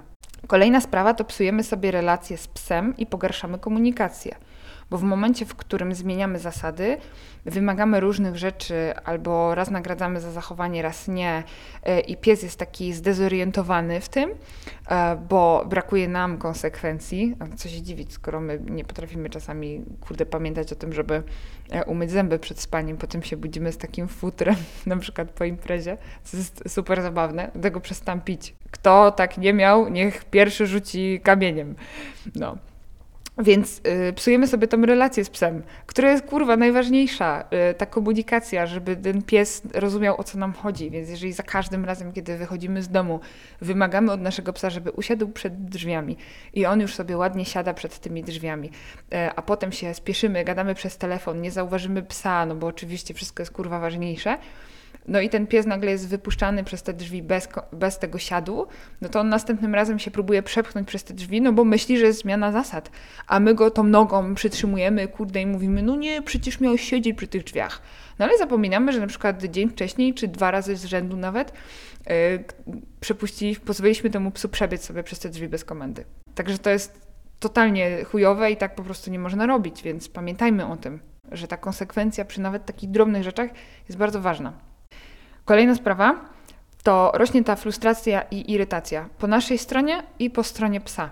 Kolejna 0.48 0.82
sprawa 0.82 1.14
to 1.14 1.24
psujemy 1.24 1.64
sobie 1.64 1.92
relacje 1.92 2.38
z 2.38 2.48
psem 2.48 2.98
i 2.98 3.06
pogarszamy 3.06 3.60
komunikację 3.60 4.36
bo 4.90 4.98
w 4.98 5.04
momencie, 5.04 5.46
w 5.46 5.56
którym 5.56 5.96
zmieniamy 5.96 6.40
zasady, 6.40 6.98
wymagamy 7.46 8.00
różnych 8.00 8.38
rzeczy, 8.38 8.94
albo 9.04 9.56
raz 9.56 9.72
nagradzamy 9.72 10.22
za 10.22 10.32
zachowanie, 10.32 10.82
raz 10.82 11.08
nie, 11.08 11.44
e, 11.84 12.00
i 12.00 12.18
pies 12.18 12.44
jest 12.44 12.60
taki 12.60 12.94
zdezorientowany 12.94 14.02
w 14.02 14.10
tym, 14.10 14.30
e, 14.90 15.16
bo 15.30 15.66
brakuje 15.70 16.08
nam 16.08 16.38
konsekwencji. 16.38 17.36
Co 17.56 17.70
się 17.70 17.82
dziwić, 17.82 18.14
skoro 18.14 18.40
my 18.40 18.60
nie 18.70 18.86
potrafimy 18.86 19.30
czasami, 19.30 19.84
kurde, 20.02 20.26
pamiętać 20.26 20.74
o 20.74 20.76
tym, 20.76 20.94
żeby 20.94 21.24
e, 21.72 21.86
umyć 21.86 22.12
zęby 22.12 22.40
przed 22.40 22.60
spaniem, 22.60 22.98
potem 22.98 23.24
się 23.24 23.38
budzimy 23.38 23.72
z 23.72 23.78
takim 23.78 24.08
futrem, 24.08 24.56
na 24.86 24.98
przykład 24.98 25.32
po 25.32 25.46
imprezie, 25.46 25.98
co 26.24 26.38
jest 26.38 26.64
super 26.68 27.02
zabawne, 27.02 27.52
dlatego 27.54 27.80
przestam 27.80 28.22
pić. 28.22 28.56
Kto 28.72 29.12
tak 29.12 29.38
nie 29.38 29.54
miał, 29.54 29.90
niech 29.90 30.26
pierwszy 30.26 30.68
rzuci 30.68 31.22
kamieniem. 31.24 31.76
No. 32.36 32.58
Więc 33.40 33.82
y, 34.10 34.14
psujemy 34.14 34.48
sobie 34.48 34.68
tą 34.68 34.82
relację 34.82 35.26
z 35.26 35.30
psem, 35.30 35.64
która 35.86 36.12
jest 36.12 36.26
kurwa 36.26 36.58
najważniejsza, 36.58 37.44
y, 37.72 37.74
ta 37.74 37.86
komunikacja, 37.86 38.66
żeby 38.66 38.96
ten 38.96 39.22
pies 39.22 39.62
rozumiał 39.74 40.20
o 40.20 40.24
co 40.24 40.38
nam 40.38 40.54
chodzi. 40.54 40.92
Więc 40.92 41.10
jeżeli 41.10 41.34
za 41.34 41.44
każdym 41.44 41.86
razem, 41.86 42.14
kiedy 42.14 42.38
wychodzimy 42.38 42.84
z 42.84 42.90
domu, 42.90 43.20
wymagamy 43.62 44.12
od 44.12 44.22
naszego 44.22 44.54
psa, 44.54 44.70
żeby 44.70 44.92
usiadł 44.92 45.28
przed 45.28 45.66
drzwiami 45.66 46.18
i 46.54 46.66
on 46.66 46.82
już 46.82 46.96
sobie 46.96 47.18
ładnie 47.18 47.46
siada 47.46 47.74
przed 47.74 48.00
tymi 48.00 48.24
drzwiami, 48.24 48.68
y, 48.68 49.18
a 49.36 49.42
potem 49.42 49.72
się 49.72 49.94
spieszymy, 49.94 50.44
gadamy 50.44 50.76
przez 50.76 50.98
telefon, 50.98 51.42
nie 51.42 51.52
zauważymy 51.52 52.04
psa, 52.04 52.46
no 52.46 52.56
bo 52.56 52.68
oczywiście 52.68 53.14
wszystko 53.14 53.42
jest 53.42 53.54
kurwa 53.54 53.80
ważniejsze 53.80 54.38
no 55.08 55.22
i 55.22 55.30
ten 55.30 55.48
pies 55.48 55.66
nagle 55.66 55.92
jest 55.92 56.08
wypuszczany 56.08 56.64
przez 56.64 56.84
te 56.84 56.94
drzwi 56.94 57.24
bez, 57.24 57.50
bez 57.74 58.00
tego 58.00 58.18
siadu, 58.18 58.68
no 59.02 59.10
to 59.10 59.20
on 59.20 59.30
następnym 59.30 59.76
razem 59.76 60.00
się 60.00 60.12
próbuje 60.12 60.44
przepchnąć 60.44 60.88
przez 60.88 61.04
te 61.04 61.14
drzwi, 61.14 61.42
no 61.42 61.54
bo 61.54 61.64
myśli, 61.64 61.98
że 61.98 62.06
jest 62.06 62.22
zmiana 62.22 62.52
zasad. 62.52 62.92
A 63.28 63.40
my 63.40 63.56
go 63.56 63.72
tą 63.72 63.84
nogą 63.84 64.36
przytrzymujemy, 64.36 65.08
kurde, 65.08 65.42
i 65.42 65.46
mówimy, 65.46 65.84
no 65.84 65.96
nie, 65.96 66.22
przecież 66.22 66.60
miałeś 66.60 66.82
siedzieć 66.82 67.18
przy 67.18 67.28
tych 67.28 67.44
drzwiach. 67.44 67.82
No 68.20 68.26
ale 68.26 68.38
zapominamy, 68.38 68.94
że 68.94 69.00
na 69.00 69.08
przykład 69.08 69.44
dzień 69.44 69.70
wcześniej, 69.70 70.14
czy 70.14 70.28
dwa 70.28 70.52
razy 70.52 70.76
z 70.76 70.86
rzędu 70.86 71.18
nawet, 71.18 71.54
yy, 72.08 72.44
przepuścili, 73.00 73.56
pozwoliliśmy 73.56 74.10
temu 74.10 74.32
psu 74.32 74.50
przebiec 74.50 74.84
sobie 74.84 75.04
przez 75.04 75.20
te 75.20 75.30
drzwi 75.30 75.48
bez 75.48 75.66
komendy. 75.66 76.06
Także 76.36 76.58
to 76.58 76.70
jest 76.70 77.08
totalnie 77.40 78.04
chujowe 78.04 78.52
i 78.52 78.58
tak 78.58 78.76
po 78.76 78.84
prostu 78.84 79.12
nie 79.12 79.20
można 79.20 79.46
robić, 79.46 79.84
więc 79.84 80.10
pamiętajmy 80.10 80.66
o 80.66 80.78
tym, 80.78 81.00
że 81.32 81.48
ta 81.48 81.58
konsekwencja 81.58 82.26
przy 82.26 82.42
nawet 82.42 82.66
takich 82.66 82.92
drobnych 82.92 83.24
rzeczach 83.24 83.50
jest 83.90 83.98
bardzo 83.98 84.22
ważna. 84.22 84.67
Kolejna 85.48 85.76
sprawa 85.76 86.16
to 86.84 87.12
rośnie 87.14 87.44
ta 87.44 87.56
frustracja 87.56 88.22
i 88.22 88.52
irytacja 88.52 89.10
po 89.18 89.28
naszej 89.28 89.58
stronie 89.58 90.04
i 90.20 90.30
po 90.30 90.44
stronie 90.44 90.82
psa. 90.82 91.10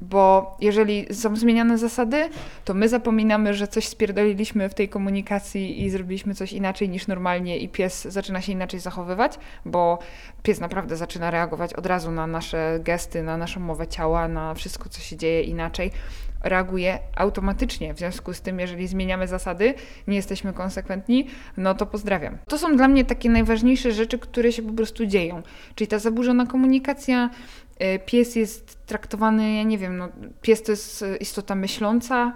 Bo 0.00 0.56
jeżeli 0.60 1.14
są 1.14 1.36
zmieniane 1.36 1.78
zasady, 1.78 2.28
to 2.64 2.74
my 2.74 2.88
zapominamy, 2.88 3.54
że 3.54 3.68
coś 3.68 3.88
spierdoliliśmy 3.88 4.68
w 4.68 4.74
tej 4.74 4.88
komunikacji 4.88 5.84
i 5.84 5.90
zrobiliśmy 5.90 6.34
coś 6.34 6.52
inaczej 6.52 6.88
niż 6.88 7.06
normalnie, 7.06 7.58
i 7.58 7.68
pies 7.68 8.04
zaczyna 8.04 8.40
się 8.40 8.52
inaczej 8.52 8.80
zachowywać, 8.80 9.38
bo 9.64 9.98
pies 10.42 10.60
naprawdę 10.60 10.96
zaczyna 10.96 11.30
reagować 11.30 11.74
od 11.74 11.86
razu 11.86 12.10
na 12.10 12.26
nasze 12.26 12.80
gesty, 12.80 13.22
na 13.22 13.36
naszą 13.36 13.60
mowę 13.60 13.86
ciała, 13.86 14.28
na 14.28 14.54
wszystko, 14.54 14.88
co 14.88 15.00
się 15.00 15.16
dzieje 15.16 15.42
inaczej 15.42 15.90
reaguje 16.42 16.98
automatycznie. 17.16 17.94
W 17.94 17.98
związku 17.98 18.34
z 18.34 18.40
tym, 18.40 18.60
jeżeli 18.60 18.88
zmieniamy 18.88 19.28
zasady, 19.28 19.74
nie 20.06 20.16
jesteśmy 20.16 20.52
konsekwentni, 20.52 21.26
no 21.56 21.74
to 21.74 21.86
pozdrawiam. 21.86 22.38
To 22.48 22.58
są 22.58 22.76
dla 22.76 22.88
mnie 22.88 23.04
takie 23.04 23.30
najważniejsze 23.30 23.92
rzeczy, 23.92 24.18
które 24.18 24.52
się 24.52 24.62
po 24.62 24.72
prostu 24.72 25.06
dzieją. 25.06 25.42
Czyli 25.74 25.88
ta 25.88 25.98
zaburzona 25.98 26.46
komunikacja, 26.46 27.30
y, 27.82 27.98
pies 28.06 28.36
jest 28.36 28.86
traktowany, 28.86 29.54
ja 29.54 29.62
nie 29.62 29.78
wiem, 29.78 29.96
no, 29.96 30.08
pies 30.42 30.62
to 30.62 30.72
jest 30.72 31.04
istota 31.20 31.54
myśląca, 31.54 32.32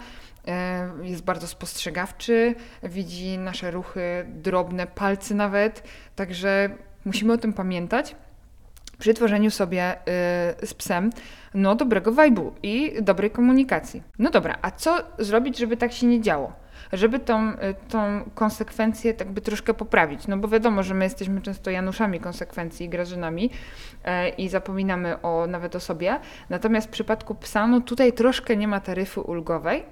y, 1.03 1.07
jest 1.07 1.25
bardzo 1.25 1.47
spostrzegawczy, 1.47 2.55
widzi 2.83 3.39
nasze 3.39 3.71
ruchy, 3.71 4.27
drobne 4.29 4.87
palce 4.87 5.35
nawet, 5.35 5.83
także 6.17 6.71
musimy 7.05 7.33
o 7.33 7.39
tym 7.39 7.53
pamiętać 7.53 8.17
przy 8.99 9.15
tworzeniu 9.15 9.51
sobie 9.51 9.95
y, 10.63 10.67
z 10.67 10.75
psem 10.75 11.11
no 11.55 11.75
dobrego 11.75 12.13
vibe'u 12.13 12.51
i 12.63 13.03
dobrej 13.03 13.31
komunikacji. 13.31 14.03
No 14.19 14.31
dobra, 14.31 14.59
a 14.63 14.71
co 14.71 14.97
zrobić, 15.19 15.59
żeby 15.59 15.77
tak 15.77 15.93
się 15.93 16.07
nie 16.07 16.21
działo? 16.21 16.53
Żeby 16.93 17.19
tą, 17.19 17.53
y, 17.53 17.57
tą 17.89 18.31
konsekwencję 18.35 19.15
tak 19.15 19.31
by 19.31 19.41
troszkę 19.41 19.75
poprawić. 19.75 20.27
No 20.27 20.37
bo 20.37 20.49
wiadomo, 20.49 20.83
że 20.83 20.95
my 20.95 21.05
jesteśmy 21.05 21.41
często 21.43 21.71
Januszami 21.71 22.21
konsekwencji 22.21 22.87
i 22.87 22.89
Grażynami 22.89 23.51
e, 24.05 24.29
i 24.29 24.49
zapominamy 24.49 25.23
o 25.23 25.47
nawet 25.47 25.77
o 25.77 25.81
sobie. 25.81 26.21
Natomiast 26.51 26.87
w 26.87 26.91
przypadku 26.91 27.35
psa, 27.35 27.67
no 27.67 27.81
tutaj 27.81 28.13
troszkę 28.13 28.57
nie 28.57 28.69
ma 28.69 28.81
taryfy 28.81 29.21
ulgowej, 29.21 29.83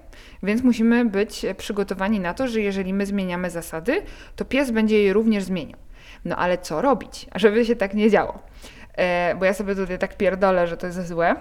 więc 0.42 0.62
musimy 0.62 1.04
być 1.04 1.46
przygotowani 1.56 2.20
na 2.20 2.34
to, 2.34 2.48
że 2.48 2.60
jeżeli 2.60 2.94
my 2.94 3.06
zmieniamy 3.06 3.50
zasady, 3.50 4.02
to 4.36 4.44
pies 4.44 4.70
będzie 4.70 5.02
je 5.02 5.12
również 5.12 5.44
zmieniał. 5.44 5.78
No 6.24 6.36
ale 6.36 6.58
co 6.58 6.82
robić, 6.82 7.26
żeby 7.34 7.64
się 7.64 7.76
tak 7.76 7.94
nie 7.94 8.10
działo? 8.10 8.38
E, 8.96 9.34
bo 9.34 9.44
ja 9.44 9.54
sobie 9.54 9.74
tutaj 9.74 9.98
tak 9.98 10.16
pierdolę, 10.16 10.66
że 10.66 10.76
to 10.76 10.86
jest 10.86 11.06
złe. 11.08 11.36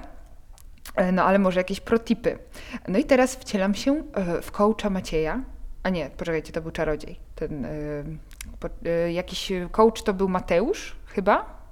E, 0.96 1.12
no 1.12 1.24
ale 1.24 1.40
może 1.40 1.60
jakieś 1.60 1.80
protipy. 1.80 2.40
No 2.88 3.00
i 3.00 3.04
teraz 3.04 3.36
wcielam 3.36 3.74
się 3.74 4.04
e, 4.14 4.42
w 4.42 4.52
coacha 4.52 4.90
Macieja. 4.90 5.42
A 5.84 5.90
nie, 5.90 6.10
poczekajcie, 6.10 6.54
to 6.54 6.62
był 6.62 6.72
czarodziej. 6.72 7.20
Ten, 7.36 7.68
jakiś 9.12 9.52
coach 9.72 10.04
to 10.04 10.14
był 10.14 10.30
Mateusz 10.30 10.96
chyba? 11.06 11.63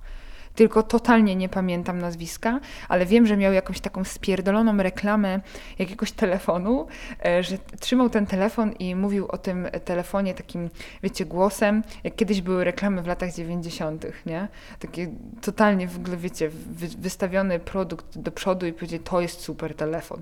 Tylko 0.56 0.84
totalnie 0.84 1.36
nie 1.36 1.50
pamiętam 1.50 1.98
nazwiska, 2.00 2.60
ale 2.90 3.06
wiem, 3.06 3.28
że 3.28 3.38
miał 3.38 3.54
jakąś 3.54 3.80
taką 3.80 4.04
spierdoloną 4.04 4.78
reklamę 4.78 5.40
jakiegoś 5.80 6.12
telefonu, 6.12 6.88
e, 7.26 7.44
że 7.44 7.58
trzymał 7.80 8.10
ten 8.10 8.26
telefon 8.26 8.72
i 8.72 8.96
mówił 8.96 9.28
o 9.28 9.38
tym 9.38 9.68
telefonie 9.86 10.34
takim, 10.34 10.70
wiecie, 11.04 11.26
głosem, 11.26 11.84
jak 12.04 12.16
kiedyś 12.16 12.42
były 12.42 12.64
reklamy 12.64 13.02
w 13.02 13.08
latach 13.08 13.34
90., 13.34 14.06
nie? 14.26 14.48
Takie 14.80 15.08
totalnie 15.42 15.88
w 15.88 15.98
ogóle, 15.98 16.18
wiecie, 16.18 16.50
wystawiony 16.98 17.60
produkt 17.60 18.18
do 18.18 18.32
przodu 18.32 18.66
i 18.66 18.74
powiedzieć, 18.74 19.02
to 19.06 19.22
jest 19.22 19.42
super 19.42 19.76
telefon. 19.76 20.22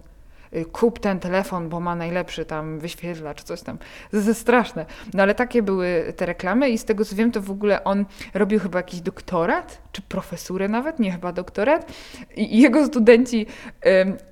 Y, 0.55 0.65
kup 0.65 0.99
ten 0.99 1.19
telefon, 1.19 1.69
bo 1.69 1.79
ma 1.79 1.95
najlepszy 1.95 2.45
tam 2.45 2.79
wyświetlacz, 2.79 3.43
coś 3.43 3.61
tam. 3.61 3.77
To 4.11 4.33
straszne. 4.33 4.85
No 5.13 5.23
ale 5.23 5.35
takie 5.35 5.63
były 5.63 6.13
te 6.17 6.25
reklamy 6.25 6.69
i 6.69 6.77
z 6.77 6.85
tego 6.85 7.05
co 7.05 7.15
wiem, 7.15 7.31
to 7.31 7.41
w 7.41 7.51
ogóle 7.51 7.83
on 7.83 8.05
robił 8.33 8.59
chyba 8.59 8.79
jakiś 8.79 9.01
doktorat, 9.01 9.81
czy 9.91 10.01
profesurę 10.01 10.67
nawet, 10.67 10.99
nie 10.99 11.11
chyba 11.11 11.31
doktorat. 11.31 11.91
I 12.35 12.61
jego 12.61 12.85
studenci 12.85 13.45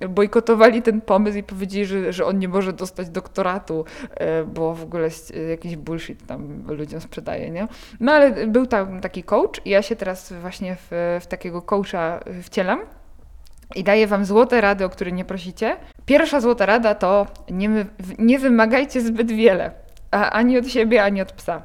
bojkotowali 0.08 0.82
ten 0.82 1.00
pomysł 1.00 1.38
i 1.38 1.42
powiedzieli, 1.42 1.86
że, 1.86 2.12
że 2.12 2.26
on 2.26 2.38
nie 2.38 2.48
może 2.48 2.72
dostać 2.72 3.10
doktoratu, 3.10 3.84
y, 4.12 4.46
bo 4.46 4.74
w 4.74 4.82
ogóle 4.82 5.08
jakiś 5.50 5.76
bullshit 5.76 6.26
tam 6.26 6.64
ludziom 6.68 7.00
sprzedaje, 7.00 7.50
nie? 7.50 7.68
No 8.00 8.12
ale 8.12 8.46
był 8.46 8.66
tam 8.66 9.00
taki 9.00 9.22
coach 9.22 9.66
i 9.66 9.70
ja 9.70 9.82
się 9.82 9.96
teraz 9.96 10.32
właśnie 10.32 10.76
w, 10.76 11.18
w 11.20 11.26
takiego 11.26 11.62
coacha 11.62 12.20
wcielam 12.42 12.80
i 13.74 13.84
daję 13.84 14.06
Wam 14.06 14.24
złote 14.24 14.60
rady, 14.60 14.84
o 14.84 14.88
które 14.88 15.12
nie 15.12 15.24
prosicie. 15.24 15.76
Pierwsza 16.06 16.40
złota 16.40 16.66
rada 16.66 16.94
to 16.94 17.26
nie, 17.50 17.86
nie 18.18 18.38
wymagajcie 18.38 19.00
zbyt 19.00 19.32
wiele, 19.32 19.70
ani 20.10 20.58
od 20.58 20.68
siebie, 20.68 21.02
ani 21.02 21.22
od 21.22 21.32
psa. 21.32 21.62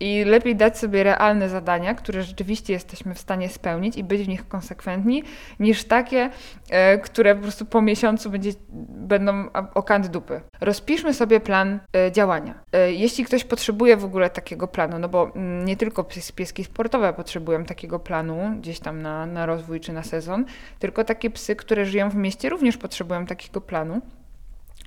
I 0.00 0.24
lepiej 0.24 0.56
dać 0.56 0.78
sobie 0.78 1.02
realne 1.02 1.48
zadania, 1.48 1.94
które 1.94 2.22
rzeczywiście 2.22 2.72
jesteśmy 2.72 3.14
w 3.14 3.18
stanie 3.18 3.48
spełnić 3.48 3.96
i 3.96 4.04
być 4.04 4.22
w 4.22 4.28
nich 4.28 4.48
konsekwentni, 4.48 5.22
niż 5.60 5.84
takie, 5.84 6.30
e, 6.70 6.98
które 6.98 7.34
po 7.34 7.42
prostu 7.42 7.66
po 7.66 7.82
miesiącu 7.82 8.30
będzie, 8.30 8.50
będą 8.88 9.50
o 9.74 9.82
kant 9.82 10.06
dupy. 10.06 10.40
Rozpiszmy 10.60 11.14
sobie 11.14 11.40
plan 11.40 11.80
e, 11.96 12.12
działania. 12.12 12.54
E, 12.72 12.92
jeśli 12.92 13.24
ktoś 13.24 13.44
potrzebuje 13.44 13.96
w 13.96 14.04
ogóle 14.04 14.30
takiego 14.30 14.68
planu, 14.68 14.98
no 14.98 15.08
bo 15.08 15.34
mm, 15.34 15.64
nie 15.64 15.76
tylko 15.76 16.04
pieski 16.34 16.64
sportowe 16.64 17.12
potrzebują 17.12 17.64
takiego 17.64 17.98
planu 17.98 18.56
gdzieś 18.60 18.80
tam 18.80 19.02
na, 19.02 19.26
na 19.26 19.46
rozwój 19.46 19.80
czy 19.80 19.92
na 19.92 20.02
sezon, 20.02 20.44
tylko 20.78 21.04
takie 21.04 21.30
psy, 21.30 21.56
które 21.56 21.86
żyją 21.86 22.10
w 22.10 22.14
mieście 22.14 22.48
również 22.48 22.76
potrzebują 22.76 23.26
takiego 23.26 23.60
planu, 23.60 24.00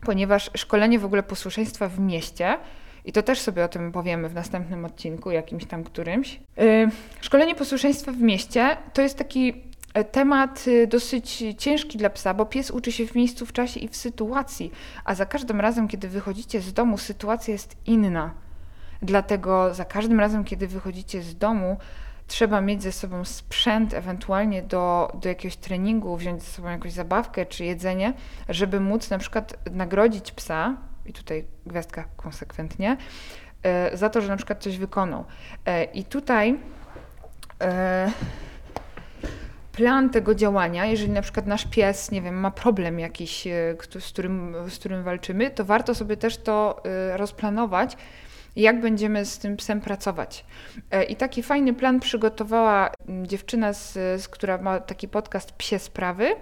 ponieważ 0.05 0.51
szkolenie 0.58 1.00
w 1.00 1.05
ogóle 1.05 1.24
posłuszeństwa 1.24 1.88
w 1.88 2.00
mieście 2.00 2.58
i 3.06 3.12
to 3.12 3.24
też 3.24 3.40
sobie 3.40 3.66
o 3.66 3.68
tym 3.68 3.92
powiemy 3.92 4.30
w 4.30 4.34
następnym 4.34 4.86
odcinku, 4.86 5.32
jakimś 5.32 5.66
tam 5.66 5.84
którymś. 5.84 6.40
Y, 6.60 6.90
szkolenie 7.22 7.56
posłuszeństwa 7.56 8.12
w 8.12 8.22
mieście 8.22 8.78
to 8.94 9.02
jest 9.02 9.18
taki 9.18 9.54
e, 9.94 10.04
temat 10.04 10.68
y, 10.68 10.88
dosyć 10.88 11.44
ciężki 11.58 11.98
dla 11.98 12.10
psa, 12.10 12.34
bo 12.34 12.46
pies 12.46 12.72
uczy 12.72 12.92
się 12.92 13.08
w 13.08 13.16
miejscu, 13.16 13.46
w 13.46 13.54
czasie 13.54 13.80
i 13.80 13.88
w 13.88 13.96
sytuacji, 13.96 14.72
a 15.06 15.16
za 15.16 15.26
każdym 15.26 15.62
razem, 15.62 15.88
kiedy 15.88 16.10
wychodzicie 16.10 16.62
z 16.62 16.74
domu, 16.74 16.98
sytuacja 16.98 17.52
jest 17.52 17.76
inna. 17.86 18.34
Dlatego 19.02 19.74
za 19.74 19.86
każdym 19.86 20.20
razem, 20.20 20.44
kiedy 20.44 20.68
wychodzicie 20.68 21.22
z 21.22 21.36
domu, 21.36 21.78
trzeba 22.28 22.62
mieć 22.62 22.84
ze 22.84 22.92
sobą 22.92 23.26
sprzęt, 23.26 23.94
ewentualnie 23.94 24.62
do, 24.62 25.12
do 25.22 25.30
jakiegoś 25.30 25.56
treningu, 25.56 26.18
wziąć 26.18 26.44
ze 26.44 26.52
sobą 26.52 26.70
jakąś 26.70 26.92
zabawkę 26.92 27.46
czy 27.46 27.66
jedzenie, 27.66 28.14
żeby 28.50 28.80
móc 28.80 29.10
na 29.10 29.18
przykład 29.18 29.70
nagrodzić 29.72 30.32
psa 30.32 30.78
i 31.06 31.14
tutaj 31.14 31.46
gwiazdka 31.66 32.06
konsekwentnie, 32.16 32.98
e, 33.64 33.98
za 33.98 34.10
to, 34.10 34.22
że 34.22 34.28
na 34.28 34.38
przykład 34.38 34.64
coś 34.64 34.78
wykonał. 34.78 35.26
E, 35.66 35.84
I 35.84 36.04
tutaj 36.04 36.60
e, 37.62 38.12
plan 39.72 40.10
tego 40.10 40.36
działania, 40.36 40.86
jeżeli 40.86 41.12
na 41.12 41.22
przykład 41.22 41.48
nasz 41.48 41.66
pies, 41.66 42.12
nie 42.12 42.22
wiem, 42.22 42.36
ma 42.36 42.52
problem 42.52 43.00
jakiś, 43.00 43.44
z 44.00 44.12
którym, 44.12 44.56
z 44.70 44.80
którym 44.80 45.04
walczymy, 45.04 45.52
to 45.52 45.66
warto 45.66 45.96
sobie 45.96 46.18
też 46.18 46.38
to 46.38 46.84
rozplanować 47.16 47.98
jak 48.56 48.82
będziemy 48.82 49.26
z 49.26 49.40
tym 49.40 49.58
psem 49.58 49.82
pracować. 49.82 50.46
E, 50.92 51.04
I 51.04 51.16
taki 51.16 51.44
fajny 51.44 51.74
plan 51.74 52.00
przygotowała 52.00 52.90
mm, 53.08 53.28
dziewczyna, 53.28 53.74
z, 53.74 53.94
z, 53.94 54.28
która 54.28 54.58
ma 54.58 54.80
taki 54.80 55.08
podcast 55.08 55.52
Psie 55.52 55.80
Sprawy 55.80 56.36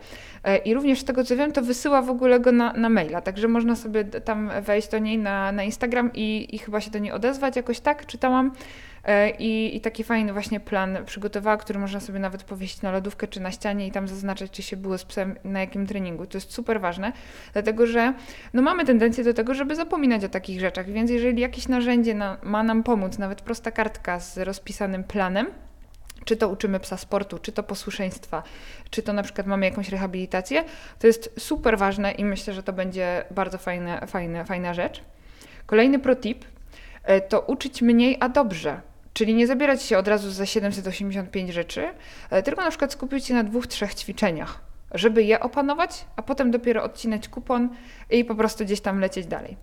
e, 0.44 0.58
i 0.58 0.74
również 0.74 1.00
z 1.00 1.04
tego 1.04 1.24
co 1.24 1.36
wiem, 1.36 1.52
to 1.52 1.62
wysyła 1.62 2.02
w 2.02 2.10
ogóle 2.10 2.40
go 2.40 2.52
na, 2.52 2.74
na 2.74 2.90
maila, 2.90 3.22
także 3.22 3.48
można 3.48 3.76
sobie 3.76 4.04
tam 4.04 4.52
wejść 4.62 4.90
do 4.90 5.00
niej 5.00 5.18
na, 5.18 5.52
na 5.52 5.64
Instagram 5.64 6.12
i, 6.14 6.56
i 6.56 6.60
chyba 6.60 6.82
się 6.82 6.92
do 6.92 7.00
niej 7.00 7.12
odezwać 7.12 7.56
jakoś 7.56 7.80
tak, 7.80 8.06
czytałam. 8.06 8.52
E, 9.06 9.30
I, 9.30 9.76
I, 9.76 9.82
taki 9.82 10.04
fajny 10.04 10.34
właśnie 10.34 10.60
plan 10.60 10.98
przygotowała, 11.06 11.58
który 11.58 11.80
można 11.80 12.00
sobie 12.00 12.20
nawet 12.20 12.44
powiesić 12.44 12.82
na 12.82 12.92
lodówkę 12.92 13.28
czy 13.28 13.40
na 13.40 13.52
ścianie 13.52 13.88
i 13.88 13.92
tam 13.92 14.08
zaznaczać, 14.08 14.52
czy 14.52 14.62
się 14.62 14.78
było 14.78 14.98
z 14.98 15.06
psem 15.06 15.36
na 15.44 15.60
jakim 15.60 15.88
treningu. 15.88 16.26
To 16.26 16.38
jest 16.38 16.54
super 16.54 16.82
ważne, 16.82 17.14
dlatego 17.54 17.88
że 17.88 18.14
no 18.54 18.62
mamy 18.62 18.86
tendencję 18.86 19.24
do 19.24 19.34
tego, 19.34 19.54
żeby 19.54 19.76
zapominać 19.76 20.24
o 20.24 20.30
takich 20.30 20.60
rzeczach, 20.60 20.90
więc 20.90 21.12
jeżeli 21.12 21.42
jakieś 21.42 21.68
narzędzie 21.68 22.14
na, 22.14 22.38
ma 22.44 22.64
nam 22.64 22.84
pomóc, 22.84 23.18
nawet 23.18 23.42
prosta 23.42 23.72
kartka 23.72 24.20
z 24.20 24.38
rozpisanym 24.38 25.04
planem, 25.04 25.48
czy 26.26 26.38
to 26.38 26.50
uczymy 26.50 26.80
psa 26.80 26.98
sportu, 26.98 27.40
czy 27.40 27.52
to 27.52 27.64
posłuszeństwa, 27.64 28.44
czy 28.90 29.04
to 29.04 29.14
na 29.14 29.24
przykład 29.24 29.48
mamy 29.48 29.66
jakąś 29.66 29.90
rehabilitację, 29.90 30.64
to 31.00 31.08
jest 31.08 31.34
super 31.40 31.78
ważne 31.78 32.12
i 32.12 32.26
myślę, 32.26 32.54
że 32.54 32.64
to 32.64 32.74
będzie 32.74 33.24
bardzo 33.32 33.58
fajne, 33.58 34.08
fajne, 34.08 34.46
fajna 34.46 34.74
rzecz. 34.74 35.02
Kolejny 35.66 36.00
protip 36.00 36.46
e, 37.04 37.22
to 37.22 37.42
uczyć 37.42 37.82
mniej, 37.82 38.18
a 38.20 38.30
dobrze. 38.30 38.82
Czyli 39.14 39.34
nie 39.34 39.48
zabierać 39.48 39.84
się 39.84 39.98
od 39.98 40.08
razu 40.08 40.32
za 40.32 40.46
785 40.46 41.50
rzeczy, 41.50 41.90
e, 42.30 42.44
tylko 42.44 42.62
na 42.62 42.70
przykład 42.70 42.94
skupić 42.94 43.26
się 43.26 43.34
na 43.34 43.44
dwóch, 43.44 43.68
trzech 43.68 43.96
ćwiczeniach, 43.96 44.60
żeby 44.92 45.24
je 45.24 45.40
opanować, 45.40 46.06
a 46.16 46.22
potem 46.22 46.52
dopiero 46.52 46.84
odcinać 46.84 47.30
kupon 47.30 47.70
i 48.10 48.26
po 48.26 48.36
prostu 48.36 48.66
gdzieś 48.66 48.82
tam 48.82 49.00
lecieć 49.00 49.26
dalej. 49.26 49.58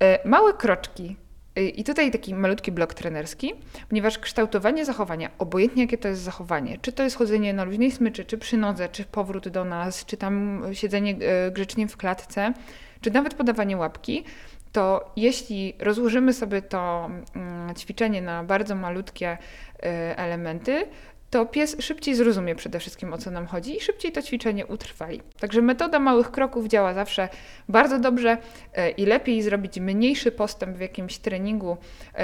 E, 0.00 0.28
małe 0.28 0.52
kroczki. 0.52 1.16
E, 1.56 1.62
I 1.62 1.84
tutaj 1.84 2.10
taki 2.10 2.34
malutki 2.34 2.72
blok 2.72 2.94
trenerski, 2.94 3.54
ponieważ 3.88 4.18
kształtowanie 4.18 4.84
zachowania, 4.84 5.30
obojętnie 5.38 5.82
jakie 5.82 5.98
to 5.98 6.08
jest 6.08 6.22
zachowanie, 6.22 6.78
czy 6.82 6.92
to 6.92 7.02
jest 7.02 7.16
chodzenie 7.16 7.52
na 7.52 7.64
luźnej 7.64 7.90
smyczy, 7.90 8.24
czy 8.24 8.38
przy 8.38 8.56
nodze, 8.56 8.88
czy 8.88 9.04
powrót 9.04 9.48
do 9.48 9.64
nas, 9.64 10.04
czy 10.06 10.16
tam 10.16 10.62
siedzenie 10.72 11.16
grzecznie 11.52 11.88
w 11.88 11.96
klatce, 11.96 12.52
czy 13.00 13.10
nawet 13.10 13.34
podawanie 13.34 13.76
łapki, 13.76 14.24
to 14.72 15.12
jeśli 15.16 15.74
rozłożymy 15.78 16.32
sobie 16.32 16.62
to 16.62 17.10
mm, 17.34 17.74
ćwiczenie 17.74 18.22
na 18.22 18.44
bardzo 18.44 18.74
malutkie 18.74 19.38
y, 19.38 19.88
elementy, 20.16 20.86
to 21.32 21.46
pies 21.46 21.76
szybciej 21.80 22.14
zrozumie 22.14 22.54
przede 22.54 22.80
wszystkim 22.80 23.12
o 23.12 23.18
co 23.18 23.30
nam 23.30 23.46
chodzi 23.46 23.76
i 23.76 23.80
szybciej 23.80 24.12
to 24.12 24.22
ćwiczenie 24.22 24.66
utrwali. 24.66 25.20
Także 25.40 25.62
metoda 25.62 25.98
małych 25.98 26.30
kroków 26.30 26.66
działa 26.66 26.94
zawsze 26.94 27.28
bardzo 27.68 27.98
dobrze 27.98 28.38
y, 28.78 28.90
i 28.90 29.06
lepiej 29.06 29.42
zrobić 29.42 29.80
mniejszy 29.80 30.32
postęp 30.32 30.76
w 30.76 30.80
jakimś 30.80 31.18
treningu 31.18 31.76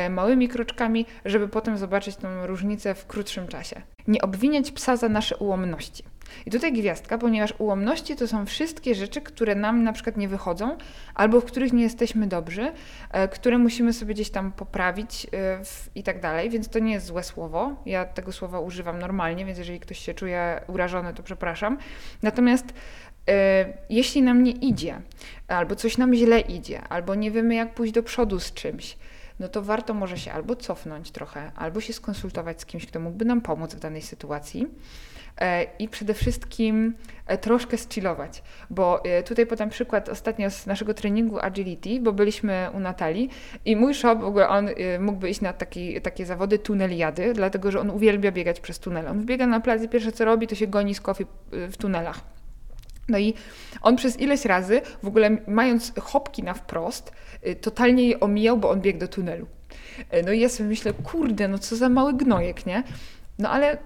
y, 0.06 0.11
małymi 0.11 0.48
kroczkami, 0.48 1.06
żeby 1.24 1.48
potem 1.48 1.78
zobaczyć 1.78 2.16
tą 2.16 2.46
różnicę 2.46 2.94
w 2.94 3.06
krótszym 3.06 3.48
czasie. 3.48 3.82
Nie 4.08 4.20
obwiniać 4.22 4.72
psa 4.72 4.96
za 4.96 5.08
nasze 5.08 5.37
ułomności. 5.37 6.04
I 6.46 6.50
tutaj 6.50 6.72
gwiazdka, 6.72 7.18
ponieważ 7.18 7.54
ułomności 7.58 8.16
to 8.16 8.28
są 8.28 8.46
wszystkie 8.46 8.94
rzeczy, 8.94 9.20
które 9.20 9.54
nam 9.54 9.82
na 9.82 9.92
przykład 9.92 10.16
nie 10.16 10.28
wychodzą, 10.28 10.76
albo 11.14 11.40
w 11.40 11.44
których 11.44 11.72
nie 11.72 11.82
jesteśmy 11.82 12.26
dobrzy, 12.26 12.72
e, 13.10 13.28
które 13.28 13.58
musimy 13.58 13.92
sobie 13.92 14.14
gdzieś 14.14 14.30
tam 14.30 14.52
poprawić 14.52 15.26
e, 15.32 15.60
i 15.94 16.02
tak 16.02 16.20
dalej, 16.20 16.50
więc 16.50 16.68
to 16.68 16.78
nie 16.78 16.92
jest 16.92 17.06
złe 17.06 17.22
słowo. 17.22 17.76
Ja 17.86 18.04
tego 18.04 18.32
słowa 18.32 18.60
używam 18.60 18.98
normalnie, 18.98 19.44
więc 19.44 19.58
jeżeli 19.58 19.80
ktoś 19.80 19.98
się 19.98 20.14
czuje 20.14 20.60
urażony, 20.66 21.14
to 21.14 21.22
przepraszam. 21.22 21.78
Natomiast 22.22 22.66
e, 23.28 23.66
jeśli 23.90 24.22
nam 24.22 24.42
nie 24.42 24.52
idzie, 24.52 25.00
albo 25.48 25.76
coś 25.76 25.98
nam 25.98 26.14
źle 26.14 26.40
idzie, 26.40 26.82
albo 26.82 27.14
nie 27.14 27.30
wiemy, 27.30 27.54
jak 27.54 27.74
pójść 27.74 27.92
do 27.92 28.02
przodu 28.02 28.40
z 28.40 28.52
czymś, 28.52 28.96
no 29.40 29.48
to 29.48 29.62
warto 29.62 29.94
może 29.94 30.18
się 30.18 30.32
albo 30.32 30.56
cofnąć 30.56 31.10
trochę, 31.10 31.52
albo 31.56 31.80
się 31.80 31.92
skonsultować 31.92 32.60
z 32.60 32.66
kimś, 32.66 32.86
kto 32.86 33.00
mógłby 33.00 33.24
nam 33.24 33.40
pomóc 33.40 33.74
w 33.74 33.78
danej 33.78 34.02
sytuacji. 34.02 34.66
E, 35.40 35.66
i 35.79 35.88
przede 35.88 36.14
wszystkim 36.14 36.94
e, 37.27 37.38
troszkę 37.38 37.79
zchillować, 37.79 38.42
bo 38.70 39.05
e, 39.05 39.22
tutaj 39.22 39.46
podam 39.46 39.70
przykład 39.70 40.09
ostatnio 40.09 40.51
z 40.51 40.66
naszego 40.66 40.94
treningu 40.94 41.38
agility, 41.40 42.01
bo 42.01 42.12
byliśmy 42.12 42.68
u 42.74 42.81
Natalii 42.81 43.31
i 43.64 43.77
mój 43.77 43.94
shop, 43.94 44.16
w 44.16 44.24
ogóle 44.24 44.48
on 44.48 44.68
mógłby 45.01 45.31
iść 45.31 45.40
na 45.40 45.53
taki, 45.53 46.01
takie 46.01 46.27
zawody 46.27 46.59
tuneliady, 46.59 47.33
dlatego 47.33 47.70
że 47.70 47.81
on 47.81 47.90
uwielbia 47.90 48.33
biegać 48.33 48.61
przez 48.61 48.79
tunele. 48.79 49.11
On 49.11 49.20
wbiega 49.20 49.46
na 49.46 49.61
plac 49.61 49.83
i 49.83 49.88
pierwsze 49.88 50.12
co 50.12 50.24
robi, 50.24 50.46
to 50.46 50.55
się 50.55 50.66
goni 50.66 50.94
z 50.94 51.01
kofi 51.01 51.27
w 51.53 51.77
tunelach. 51.77 52.20
No 53.09 53.18
i 53.18 53.35
on 53.83 53.96
przez 53.96 54.20
ileś 54.20 54.44
razy, 54.44 54.81
w 55.03 55.07
ogóle 55.07 55.31
mając 55.46 55.92
chopki 56.01 56.42
na 56.42 56.55
wprost, 56.55 57.12
totalnie 57.61 58.09
je 58.09 58.20
omijał, 58.20 58.59
bo 58.59 58.70
on 58.70 58.81
biegł 58.81 58.98
do 58.98 59.09
tunelu. 59.09 59.46
No 60.27 60.33
i 60.33 60.40
ja 60.40 60.48
sobie 60.48 60.68
myślę, 60.68 60.92
kurde, 60.92 61.48
no 61.48 61.59
co 61.59 61.77
za 61.77 61.88
mały 61.88 62.14
gnojek, 62.14 62.66
nie? 62.66 62.83
No 63.38 63.51
ale 63.51 63.79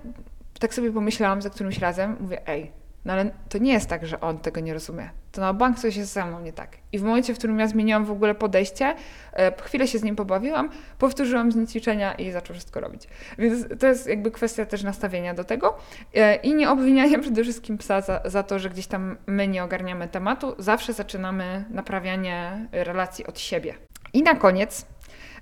tak 0.62 0.75
sobie 0.75 0.92
pomyślałam 0.92 1.42
za 1.42 1.51
którymś 1.51 1.79
razem, 1.79 2.16
mówię, 2.20 2.48
ej, 2.48 2.72
no 3.05 3.12
ale 3.12 3.31
to 3.48 3.59
nie 3.59 3.72
jest 3.72 3.88
tak, 3.88 4.07
że 4.07 4.20
on 4.20 4.38
tego 4.38 4.61
nie 4.61 4.75
rozumie. 4.75 5.11
To 5.33 5.40
na 5.40 5.55
bank 5.55 5.79
coś 5.79 5.96
jest 5.96 6.12
ze 6.12 6.25
mną 6.25 6.40
nie 6.40 6.53
tak. 6.53 6.77
I 6.92 6.98
w 6.98 7.03
momencie, 7.03 7.35
w 7.35 7.38
którym 7.38 7.59
ja 7.59 7.68
zmieniłam 7.68 8.05
w 8.05 8.11
ogóle 8.11 8.35
podejście, 8.35 8.94
e, 9.33 9.53
chwilę 9.62 9.88
się 9.88 9.98
z 9.98 10.03
nim 10.03 10.16
pobawiłam, 10.16 10.70
powtórzyłam 10.98 11.53
z 11.53 11.57
nim 11.57 11.66
ćwiczenia 11.66 12.14
i 12.14 12.31
zaczął 12.31 12.55
wszystko 12.55 12.81
robić. 12.81 13.09
Więc 13.38 13.66
to 13.81 13.87
jest 13.87 14.09
jakby 14.09 14.31
kwestia 14.31 14.66
też 14.66 14.83
nastawienia 14.83 15.35
do 15.35 15.44
tego 15.44 15.77
e, 16.14 16.35
i 16.35 16.55
nie 16.55 16.70
obwiniania 16.70 17.18
przede 17.18 17.42
wszystkim 17.42 17.79
psa 17.79 18.01
za, 18.01 18.20
za 18.25 18.42
to, 18.42 18.59
że 18.59 18.70
gdzieś 18.70 18.87
tam 18.87 19.16
my 19.27 19.48
nie 19.48 19.64
ogarniamy 19.64 20.09
tematu. 20.09 20.55
Zawsze 20.59 20.92
zaczynamy 20.92 21.64
naprawianie 21.70 22.66
relacji 22.72 23.27
od 23.27 23.38
siebie. 23.38 23.75
I 24.12 24.22
na 24.22 24.35
koniec 24.35 24.87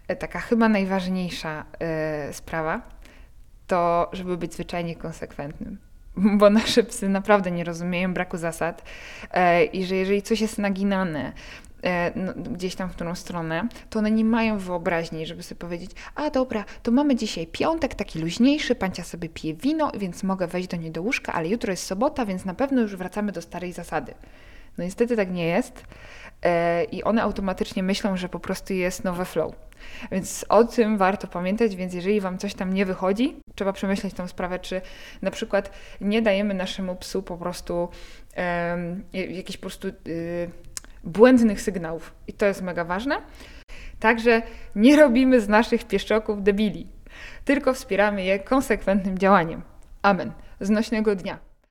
e, 0.09 0.17
taka 0.17 0.41
chyba 0.41 0.69
najważniejsza 0.69 1.65
sprawa, 2.33 2.81
to 3.71 4.11
żeby 4.13 4.37
być 4.37 4.55
zwyczajnie 4.55 4.97
konsekwentnym. 4.97 5.79
Bo 6.39 6.51
nasze 6.51 6.83
psy 6.83 7.09
naprawdę 7.09 7.51
nie 7.51 7.65
rozumieją 7.65 8.15
braku 8.15 8.37
zasad 8.37 8.83
e, 9.31 9.65
i 9.65 9.85
że 9.85 9.97
jeżeli 9.97 10.23
coś 10.23 10.41
jest 10.41 10.59
naginane, 10.59 11.33
e, 11.83 12.13
no, 12.17 12.33
gdzieś 12.35 12.75
tam 12.75 12.89
w 12.89 12.93
którą 12.93 13.15
stronę, 13.15 13.69
to 13.91 13.99
one 13.99 14.11
nie 14.11 14.25
mają 14.25 14.59
wyobraźni, 14.59 15.27
żeby 15.27 15.43
sobie 15.43 15.59
powiedzieć, 15.59 15.91
a 16.15 16.31
dobra, 16.31 16.65
to 16.83 16.91
mamy 16.91 17.17
dzisiaj 17.17 17.47
piątek, 17.47 17.95
taki 17.95 18.19
luźniejszy, 18.19 18.75
pancia 18.75 19.05
sobie 19.05 19.29
pije 19.29 19.55
wino, 19.55 19.93
więc 19.99 20.23
mogę 20.23 20.47
wejść 20.47 20.69
do 20.69 20.77
niej 20.77 20.91
do 20.91 21.03
łóżka, 21.03 21.33
ale 21.33 21.49
jutro 21.49 21.71
jest 21.71 21.87
sobota, 21.87 22.27
więc 22.27 22.45
na 22.45 22.55
pewno 22.55 22.81
już 22.81 22.97
wracamy 22.97 23.33
do 23.33 23.43
starej 23.43 23.73
zasady. 23.73 24.15
No 24.79 24.85
niestety 24.85 25.17
tak 25.17 25.31
nie 25.31 25.47
jest 25.47 25.85
e, 26.43 26.85
i 26.85 27.03
one 27.05 27.23
automatycznie 27.23 27.83
myślą, 27.83 28.17
że 28.17 28.29
po 28.29 28.41
prostu 28.41 28.75
jest 28.75 29.05
nowe 29.05 29.25
flow. 29.25 29.55
Więc 30.13 30.47
o 30.49 30.65
tym 30.65 30.99
warto 30.99 31.27
pamiętać, 31.27 31.77
więc 31.77 31.95
jeżeli 31.95 32.21
Wam 32.21 32.39
coś 32.39 32.55
tam 32.55 32.73
nie 32.73 32.87
wychodzi, 32.87 33.37
trzeba 33.55 33.73
przemyśleć 33.73 34.15
tą 34.15 34.29
sprawę, 34.29 34.59
czy 34.59 34.81
na 35.23 35.31
przykład 35.31 35.71
nie 36.01 36.23
dajemy 36.23 36.55
naszemu 36.55 36.97
psu 36.97 37.23
po 37.23 37.37
prostu 37.37 37.89
um, 38.37 39.05
jakichś 39.13 39.57
po 39.57 39.61
prostu 39.61 39.89
y, 39.89 40.51
błędnych 41.05 41.61
sygnałów. 41.61 42.15
I 42.29 42.33
to 42.33 42.47
jest 42.47 42.63
mega 42.63 42.85
ważne. 42.85 43.23
Także 44.01 44.43
nie 44.77 44.97
robimy 44.97 45.41
z 45.41 45.49
naszych 45.49 45.85
pieszczoków 45.85 46.43
debili, 46.43 46.87
tylko 47.45 47.75
wspieramy 47.75 48.25
je 48.25 48.39
konsekwentnym 48.39 49.19
działaniem. 49.19 49.63
Amen. 50.03 50.33
Znośnego 50.61 51.17
dnia. 51.17 51.50